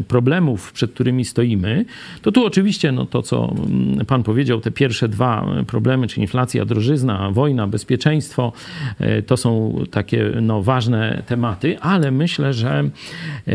problemów, 0.09 0.73
przed 0.73 0.93
którymi 0.93 1.25
stoimy, 1.25 1.85
to 2.23 2.33
tu 2.33 2.47
oczywiście 2.47 2.93
no, 2.93 3.07
to, 3.07 3.23
co 3.23 3.55
mm, 3.69 4.07
pan 4.07 4.23
powiedział, 4.23 4.61
te 4.61 4.71
pierwsze 4.71 5.09
dwa 5.09 5.47
problemy, 5.67 6.07
czyli 6.07 6.23
inflacja, 6.23 6.65
drożyzna, 6.65 7.31
wojna, 7.31 7.67
bezpieczeństwo, 7.67 8.53
e, 9.01 9.23
to 9.23 9.37
są 9.37 9.75
takie 9.91 10.33
no, 10.43 10.63
ważne 10.63 11.23
tematy, 11.27 11.81
ale 11.81 12.11
myślę, 12.11 12.53
że 12.53 12.85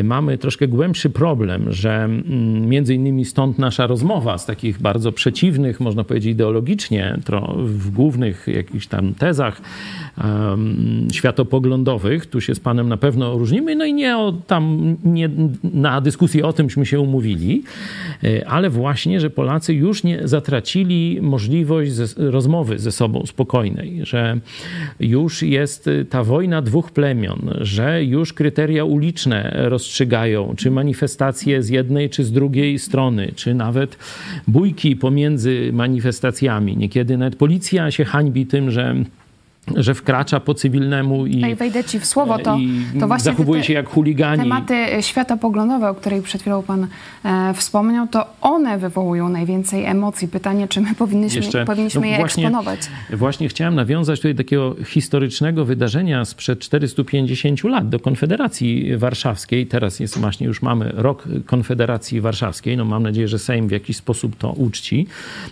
mamy 0.04 0.38
troszkę 0.38 0.68
głębszy 0.68 1.10
problem, 1.10 1.66
że 1.74 2.04
mm, 2.04 2.68
między 2.68 2.96
innymi 2.96 3.26
stąd 3.26 3.60
nasza 3.60 3.88
rozmowa, 3.88 4.29
z 4.38 4.46
takich 4.46 4.82
bardzo 4.82 5.12
przeciwnych, 5.12 5.80
można 5.80 6.04
powiedzieć 6.04 6.32
ideologicznie, 6.32 7.20
w 7.58 7.92
głównych 7.92 8.48
jakichś 8.48 8.88
tam 8.88 9.14
tezach 9.14 9.62
um, 10.24 11.08
światopoglądowych. 11.12 12.26
Tu 12.26 12.42
się 12.42 12.56
z 12.56 12.60
panem 12.60 12.90
na 12.90 12.98
pewno 12.98 13.38
różnimy, 13.38 13.76
no 13.76 13.86
i 13.86 13.94
nie, 13.94 14.18
o, 14.18 14.34
tam, 14.48 14.96
nie 15.04 15.30
na 15.64 16.02
dyskusję 16.02 16.46
o 16.46 16.54
tymśmy 16.54 16.86
się 16.86 17.00
umówili, 17.00 17.64
e, 18.24 18.48
ale 18.48 18.70
właśnie, 18.70 19.20
że 19.20 19.30
Polacy 19.30 19.74
już 19.74 20.04
nie 20.04 20.28
zatracili 20.28 21.20
możliwość 21.22 21.92
ze, 21.92 22.32
rozmowy 22.32 22.80
ze 22.80 22.92
sobą 22.92 23.26
spokojnej, 23.26 24.00
że 24.04 24.40
już 25.00 25.44
jest 25.44 25.90
ta 26.10 26.24
wojna 26.24 26.62
dwóch 26.62 26.92
plemion, 26.92 27.50
że 27.62 28.04
już 28.04 28.34
kryteria 28.34 28.86
uliczne 28.86 29.52
rozstrzygają, 29.56 30.54
czy 30.58 30.72
manifestacje 30.72 31.64
z 31.64 31.70
jednej, 31.70 32.10
czy 32.10 32.24
z 32.24 32.32
drugiej 32.32 32.80
strony, 32.80 33.32
czy 33.36 33.54
nawet 33.54 33.98
bójki 34.48 34.96
pomiędzy 34.96 35.70
manifestacjami. 35.74 36.78
Niekiedy 36.78 37.18
nawet 37.18 37.36
policja 37.36 37.92
się 37.92 38.06
hańbi 38.06 38.46
tym, 38.46 38.72
że 38.72 38.96
że 39.76 39.94
wkracza 39.94 40.40
po 40.40 40.54
cywilnemu 40.54 41.26
i, 41.26 41.38
no 41.38 41.56
wejdę 41.56 41.84
ci 41.84 42.00
w 42.00 42.06
słowo, 42.06 42.40
to, 42.40 42.58
to 43.00 43.08
właśnie 43.08 43.32
zachowuje 43.32 43.64
się 43.64 43.74
jak 43.74 43.90
chuligani. 43.90 44.42
Tematy 44.42 44.76
światopoglądowe, 45.02 45.90
o 45.90 45.96
których 45.96 46.24
przed 46.24 46.42
chwilą 46.42 46.64
pan 46.64 46.88
e, 47.26 47.54
wspomniał, 47.54 48.08
to 48.08 48.26
one 48.42 48.78
wywołują 48.78 49.30
najwięcej 49.30 49.86
emocji. 49.86 50.28
Pytanie, 50.28 50.68
czy 50.68 50.82
my 50.82 50.96
powinniśmy, 50.96 51.42
Jeszcze, 51.42 51.66
powinniśmy 51.66 52.02
no 52.02 52.08
je 52.08 52.18
właśnie, 52.18 52.44
eksponować. 52.44 52.80
Właśnie 53.14 53.50
chciałem 53.50 53.76
nawiązać 53.76 54.20
tutaj 54.20 54.36
takiego 54.36 54.76
historycznego 54.86 55.66
wydarzenia 55.66 56.26
sprzed 56.26 56.60
450 56.60 57.64
lat 57.64 57.90
do 57.90 58.00
Konfederacji 58.00 58.98
Warszawskiej. 58.98 59.68
Teraz 59.68 60.00
jest 60.00 60.18
właśnie, 60.18 60.48
już 60.48 60.62
mamy 60.62 60.92
rok 60.96 61.24
Konfederacji 61.46 62.22
Warszawskiej. 62.22 62.78
No 62.78 62.86
mam 62.86 63.04
nadzieję, 63.04 63.28
że 63.28 63.40
Sejm 63.40 63.68
w 63.68 63.72
jakiś 63.72 63.98
sposób 63.98 64.36
to 64.36 64.52
uczci. 64.52 65.08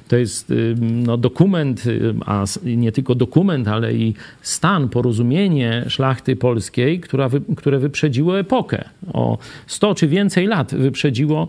To 0.07 0.17
jest 0.17 0.53
no, 0.79 1.17
dokument, 1.17 1.83
a 2.25 2.43
nie 2.63 2.91
tylko 2.91 3.15
dokument, 3.15 3.67
ale 3.67 3.93
i 3.93 4.06
stan, 4.41 4.89
porozumienie 4.89 5.85
szlachty 5.87 6.35
polskiej, 6.35 6.99
która 6.99 7.29
które 7.57 7.79
wyprzedziło 7.79 8.39
epokę. 8.39 8.89
O 9.13 9.37
100 9.67 9.95
czy 9.95 10.07
więcej 10.07 10.47
lat 10.47 10.75
wyprzedziło 10.75 11.47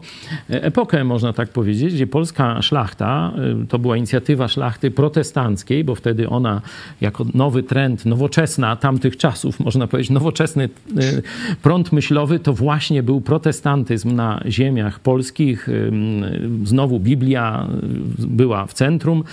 epokę, 0.49 1.05
można 1.05 1.33
tak 1.33 1.49
powiedzieć, 1.49 1.95
gdzie 1.95 2.07
polska 2.07 2.63
szlachta, 2.63 3.33
e, 3.63 3.67
to 3.67 3.79
była 3.79 3.97
inicjatywa 3.97 4.49
szlachty 4.49 4.91
protestanckiej, 4.91 5.85
bo 5.85 5.95
wtedy 5.95 6.29
ona 6.29 6.61
jako 7.01 7.27
nowy 7.35 7.63
trend, 7.63 8.07
nowoczesna 8.07 8.77
tamtych 8.77 9.17
czasów, 9.17 9.61
można 9.61 9.87
powiedzieć, 9.87 10.11
nowoczesny 10.11 10.65
e, 10.65 10.69
prąd 11.63 11.93
myślowy, 11.93 12.39
to 12.39 12.53
właśnie 12.53 13.03
był 13.03 13.21
protestantyzm 13.21 14.15
na 14.15 14.43
ziemiach 14.47 15.01
polskich. 15.01 15.69
Znowu 16.65 17.01
Biblia 17.01 17.69
była 18.19 18.67
w 18.67 18.73
centrum 18.73 19.25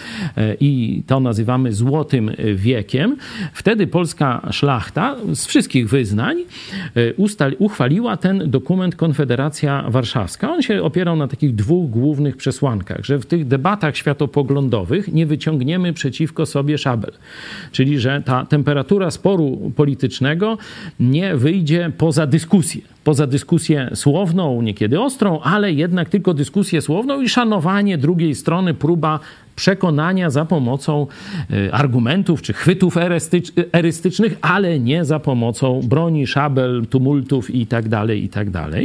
i 0.59 1.03
to 1.07 1.19
nazywamy 1.19 1.73
złotym 1.73 2.31
wiekiem 2.55 3.04
Wtedy 3.53 3.87
polska 3.87 4.47
szlachta 4.51 5.15
z 5.33 5.45
wszystkich 5.45 5.89
wyznań 5.89 6.37
e, 6.95 7.55
uchwaliła 7.59 8.17
ten 8.17 8.51
dokument 8.51 8.95
Konfederacja 8.95 9.85
Warszawska. 9.89 10.51
On 10.51 10.61
się 10.61 10.83
opierał 10.83 11.15
na 11.15 11.27
takich 11.27 11.55
dwóch 11.55 11.89
głównych 11.89 12.37
przesłankach, 12.37 13.05
że 13.05 13.17
w 13.17 13.25
tych 13.25 13.47
debatach 13.47 13.97
światopoglądowych 13.97 15.13
nie 15.13 15.25
wyciągniemy 15.25 15.93
przeciwko 15.93 16.45
sobie 16.45 16.77
szabel. 16.77 17.11
Czyli, 17.71 17.99
że 17.99 18.21
ta 18.25 18.45
temperatura 18.45 19.11
sporu 19.11 19.71
politycznego 19.75 20.57
nie 20.99 21.35
wyjdzie 21.35 21.91
poza 21.97 22.27
dyskusję 22.27 22.94
poza 23.05 23.27
dyskusję 23.27 23.89
słowną, 23.93 24.61
niekiedy 24.61 25.01
ostrą, 25.01 25.39
ale 25.39 25.73
jednak 25.73 26.09
tylko 26.09 26.33
dyskusję 26.33 26.81
słowną 26.81 27.21
i 27.21 27.29
szanowanie 27.29 27.97
drugiej 27.97 28.35
strony, 28.35 28.73
próba 28.73 29.19
przekonania 29.55 30.29
za 30.29 30.45
pomocą 30.45 31.07
e, 31.51 31.73
argumentów 31.73 32.41
czy 32.41 32.53
chwytów 32.53 32.97
erystycznych, 33.71 34.37
ale 34.41 34.79
nie 34.79 35.05
za 35.05 35.19
pomocą 35.19 35.81
broni, 35.83 36.27
szabel, 36.27 36.85
tumultów 36.89 37.55
itd. 37.55 37.89
Tak 37.89 38.09
itd. 38.09 38.51
Tak 38.51 38.81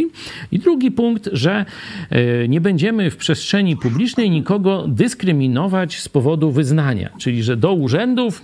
I 0.53 0.59
drugi 0.59 0.91
punkt, 0.91 1.29
że 1.33 1.65
e, 2.11 2.49
nie 2.49 2.61
będziemy 2.61 3.11
w 3.11 3.17
przestrzeni 3.17 3.77
publicznej 3.77 4.31
nikogo 4.31 4.85
dyskryminować 4.89 6.01
z 6.01 6.09
powodu 6.09 6.51
wyznania, 6.51 7.11
czyli 7.19 7.43
że 7.43 7.57
do 7.57 7.73
urzędów 7.73 8.43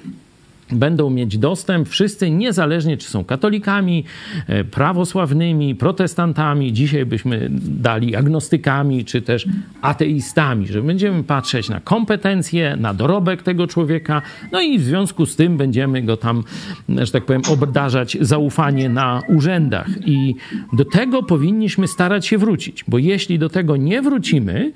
będą 0.73 1.11
mieć 1.11 1.39
dostęp 1.39 1.89
wszyscy, 1.89 2.31
niezależnie 2.31 2.97
czy 2.97 3.09
są 3.09 3.25
katolikami, 3.25 4.05
e, 4.47 4.65
prawosławnymi, 4.65 5.75
protestantami, 5.75 6.73
dzisiaj 6.73 7.07
byśmy 7.07 7.49
dali 7.61 8.17
agnostykami, 8.17 9.05
czy 9.05 9.23
też 9.23 9.47
ateistami, 9.83 10.67
że 10.67 10.83
będziemy 10.83 11.25
patrzeć 11.25 11.69
na 11.69 11.81
kompetencje, 11.81 12.77
na 12.81 12.95
dorobek 12.95 13.43
tego 13.43 13.67
człowieka, 13.67 14.23
no 14.53 14.61
i 14.61 14.79
w 14.79 14.85
związku 14.85 15.27
z 15.27 15.37
tym 15.37 15.57
będziemy 15.57 16.03
go 16.03 16.17
tam, 16.17 16.45
że 16.89 17.13
tak 17.13 17.25
powiem, 17.25 17.43
obdarzać 17.51 18.17
zaufanie 18.21 18.89
na 18.89 19.23
urzędach. 19.29 19.89
I 20.07 20.35
do 20.73 20.85
tego 20.85 21.23
powinniśmy 21.23 21.89
starać 21.89 22.27
się 22.27 22.39
wrócić, 22.39 22.85
bo 22.89 22.99
jeśli 22.99 23.39
do 23.39 23.49
tego 23.49 23.77
nie 23.77 24.03
wrócimy, 24.03 24.73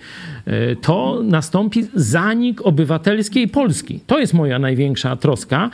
e, 0.46 0.76
to 0.76 1.20
nastąpi 1.24 1.86
zanik 1.94 2.66
obywatelskiej 2.66 3.48
Polski. 3.48 4.00
To 4.06 4.18
jest 4.18 4.34
moja 4.34 4.58
największa 4.58 5.16
troska, 5.16 5.70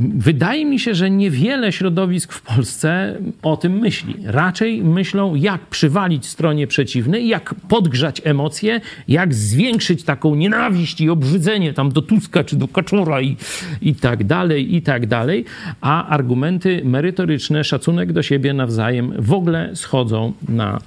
Wydaje 0.00 0.64
mi 0.64 0.80
się, 0.80 0.94
że 0.94 1.10
niewiele 1.10 1.72
środowisk 1.72 2.32
w 2.32 2.42
Polsce 2.42 3.18
o 3.42 3.56
tym 3.56 3.78
myśli. 3.78 4.14
Raczej 4.24 4.84
myślą, 4.84 5.34
jak 5.34 5.66
przywalić 5.66 6.26
stronie 6.26 6.66
przeciwnej, 6.66 7.28
jak 7.28 7.54
podgrzać 7.54 8.22
emocje, 8.24 8.80
jak 9.08 9.34
zwiększyć 9.34 10.04
taką 10.04 10.34
nienawiść 10.34 11.00
i 11.00 11.10
obrzydzenie 11.10 11.72
tam 11.72 11.92
do 11.92 12.02
Tuska 12.02 12.44
czy 12.44 12.56
do 12.56 12.68
Kaczora 12.68 13.20
i, 13.20 13.36
i 13.82 13.94
tak 13.94 14.24
dalej, 14.24 14.74
i 14.76 14.82
tak 14.82 15.06
dalej. 15.06 15.44
A 15.80 16.06
argumenty 16.06 16.80
merytoryczne, 16.84 17.64
szacunek 17.64 18.12
do 18.12 18.22
siebie 18.22 18.54
nawzajem 18.54 19.12
w 19.18 19.32
ogóle 19.32 19.76
schodzą 19.76 20.32
na 20.48 20.78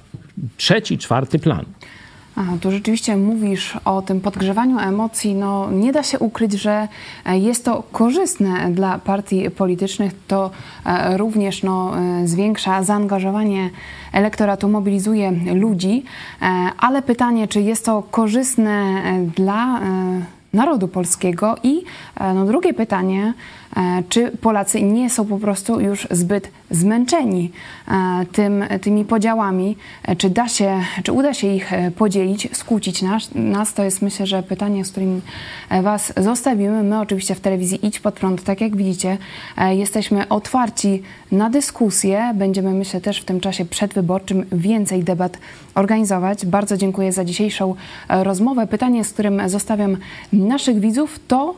trzeci, 0.56 0.98
czwarty 0.98 1.38
plan. 1.38 1.64
A, 2.36 2.42
tu 2.60 2.70
rzeczywiście 2.70 3.16
mówisz 3.16 3.78
o 3.84 4.02
tym 4.02 4.20
podgrzewaniu 4.20 4.78
emocji. 4.78 5.34
No, 5.34 5.70
nie 5.70 5.92
da 5.92 6.02
się 6.02 6.18
ukryć, 6.18 6.52
że 6.52 6.88
e, 7.26 7.38
jest 7.38 7.64
to 7.64 7.82
korzystne 7.92 8.70
dla 8.70 8.98
partii 8.98 9.50
politycznych. 9.50 10.12
To 10.26 10.50
e, 10.86 11.16
również 11.16 11.62
no, 11.62 11.98
e, 11.98 12.28
zwiększa 12.28 12.82
zaangażowanie 12.82 13.70
elektoratu, 14.12 14.68
mobilizuje 14.68 15.32
ludzi. 15.54 16.04
Ale 16.78 17.02
pytanie, 17.02 17.48
czy 17.48 17.60
jest 17.60 17.84
to 17.84 18.02
korzystne 18.10 19.02
dla 19.36 19.80
narodu 20.52 20.88
polskiego? 20.88 21.56
I 21.62 21.82
no, 22.34 22.46
drugie 22.46 22.74
pytanie, 22.74 23.34
czy 24.08 24.30
Polacy 24.30 24.82
nie 24.82 25.10
są 25.10 25.24
po 25.24 25.38
prostu 25.38 25.80
już 25.80 26.08
zbyt 26.10 26.50
zmęczeni 26.72 27.50
e, 27.88 28.26
tym, 28.32 28.64
tymi 28.80 29.04
podziałami. 29.04 29.76
E, 30.02 30.16
czy 30.16 30.30
da 30.30 30.48
się, 30.48 30.80
czy 31.04 31.12
uda 31.12 31.34
się 31.34 31.46
ich 31.46 31.72
e, 31.72 31.90
podzielić, 31.90 32.48
skłócić 32.52 33.02
nas? 33.02 33.34
nas? 33.34 33.74
To 33.74 33.84
jest 33.84 34.02
myślę, 34.02 34.26
że 34.26 34.42
pytanie, 34.42 34.84
z 34.84 34.90
którym 34.90 35.20
Was 35.82 36.12
zostawimy. 36.16 36.82
My 36.82 37.00
oczywiście 37.00 37.34
w 37.34 37.40
telewizji 37.40 37.86
Idź 37.86 38.00
Pod 38.00 38.14
Prąd, 38.14 38.44
tak 38.44 38.60
jak 38.60 38.76
widzicie, 38.76 39.18
jesteśmy 39.70 40.28
otwarci 40.28 41.02
na 41.32 41.50
dyskusję. 41.50 42.32
Będziemy, 42.34 42.70
myślę, 42.70 43.00
też 43.00 43.20
w 43.20 43.24
tym 43.24 43.40
czasie 43.40 43.64
przedwyborczym 43.64 44.44
więcej 44.52 45.04
debat 45.04 45.38
organizować. 45.74 46.46
Bardzo 46.46 46.76
dziękuję 46.76 47.12
za 47.12 47.24
dzisiejszą 47.24 47.74
rozmowę. 48.08 48.66
Pytanie, 48.66 49.04
z 49.04 49.12
którym 49.12 49.48
zostawiam 49.48 49.96
naszych 50.32 50.80
widzów, 50.80 51.20
to 51.28 51.54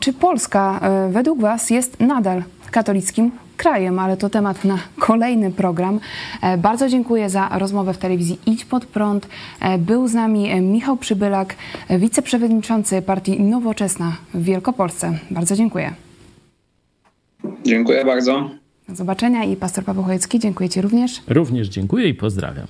czy 0.00 0.12
Polska 0.12 0.80
według 1.10 1.40
Was 1.40 1.70
jest 1.70 2.00
nadal 2.00 2.42
katolickim 2.72 3.30
krajem, 3.62 3.98
ale 3.98 4.16
to 4.16 4.28
temat 4.28 4.64
na 4.64 4.78
kolejny 4.98 5.50
program. 5.50 6.00
E, 6.42 6.58
bardzo 6.58 6.88
dziękuję 6.88 7.30
za 7.30 7.48
rozmowę 7.58 7.94
w 7.94 7.98
telewizji 7.98 8.38
Idź 8.46 8.64
Pod 8.64 8.86
Prąd. 8.86 9.28
E, 9.60 9.78
był 9.78 10.08
z 10.08 10.14
nami 10.14 10.50
e, 10.50 10.60
Michał 10.60 10.96
Przybylak, 10.96 11.54
wiceprzewodniczący 11.90 13.02
partii 13.02 13.40
Nowoczesna 13.40 14.16
w 14.34 14.42
Wielkopolsce. 14.44 15.18
Bardzo 15.30 15.56
dziękuję. 15.56 15.94
Dziękuję 17.64 18.04
bardzo. 18.04 18.50
Do 18.88 18.94
zobaczenia 18.94 19.44
i 19.44 19.56
pastor 19.56 19.84
Paweł 19.84 20.04
Chojecki, 20.04 20.38
dziękuję 20.38 20.68
Ci 20.68 20.80
również. 20.80 21.22
Również 21.28 21.68
dziękuję 21.68 22.08
i 22.08 22.14
pozdrawiam. 22.14 22.66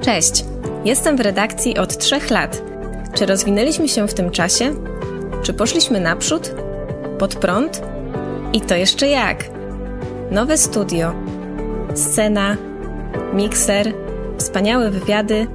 Cześć, 0.00 0.44
jestem 0.84 1.16
w 1.16 1.20
redakcji 1.20 1.78
od 1.78 1.98
trzech 1.98 2.30
lat. 2.30 2.62
Czy 3.14 3.26
rozwinęliśmy 3.26 3.88
się 3.88 4.08
w 4.08 4.14
tym 4.14 4.30
czasie? 4.30 4.74
Czy 5.42 5.52
poszliśmy 5.52 6.00
naprzód? 6.00 6.54
Pod 7.18 7.34
prąd? 7.34 7.82
I 8.52 8.60
to 8.60 8.74
jeszcze 8.74 9.08
jak? 9.08 9.44
Nowe 10.30 10.58
studio, 10.58 11.12
scena, 11.94 12.56
mikser, 13.32 13.92
wspaniałe 14.38 14.90
wywiady, 14.90 15.46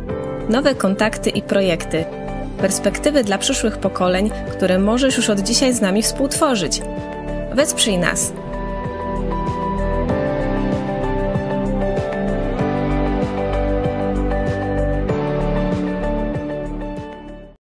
nowe 0.50 0.76
kontakty 0.76 1.30
i 1.30 1.41
projekty. 1.41 2.06
Perspektywy 2.58 3.24
dla 3.24 3.38
przyszłych 3.38 3.78
pokoleń, 3.78 4.32
które 4.52 4.80
możesz 4.80 5.17
już 5.17 5.30
od 5.30 5.39
dzisiaj 5.39 5.74
z 5.74 5.82
nami 5.82 6.04
współtworzyć. 6.04 6.82
Wesprzyj 7.54 7.98
nas– 7.98 8.32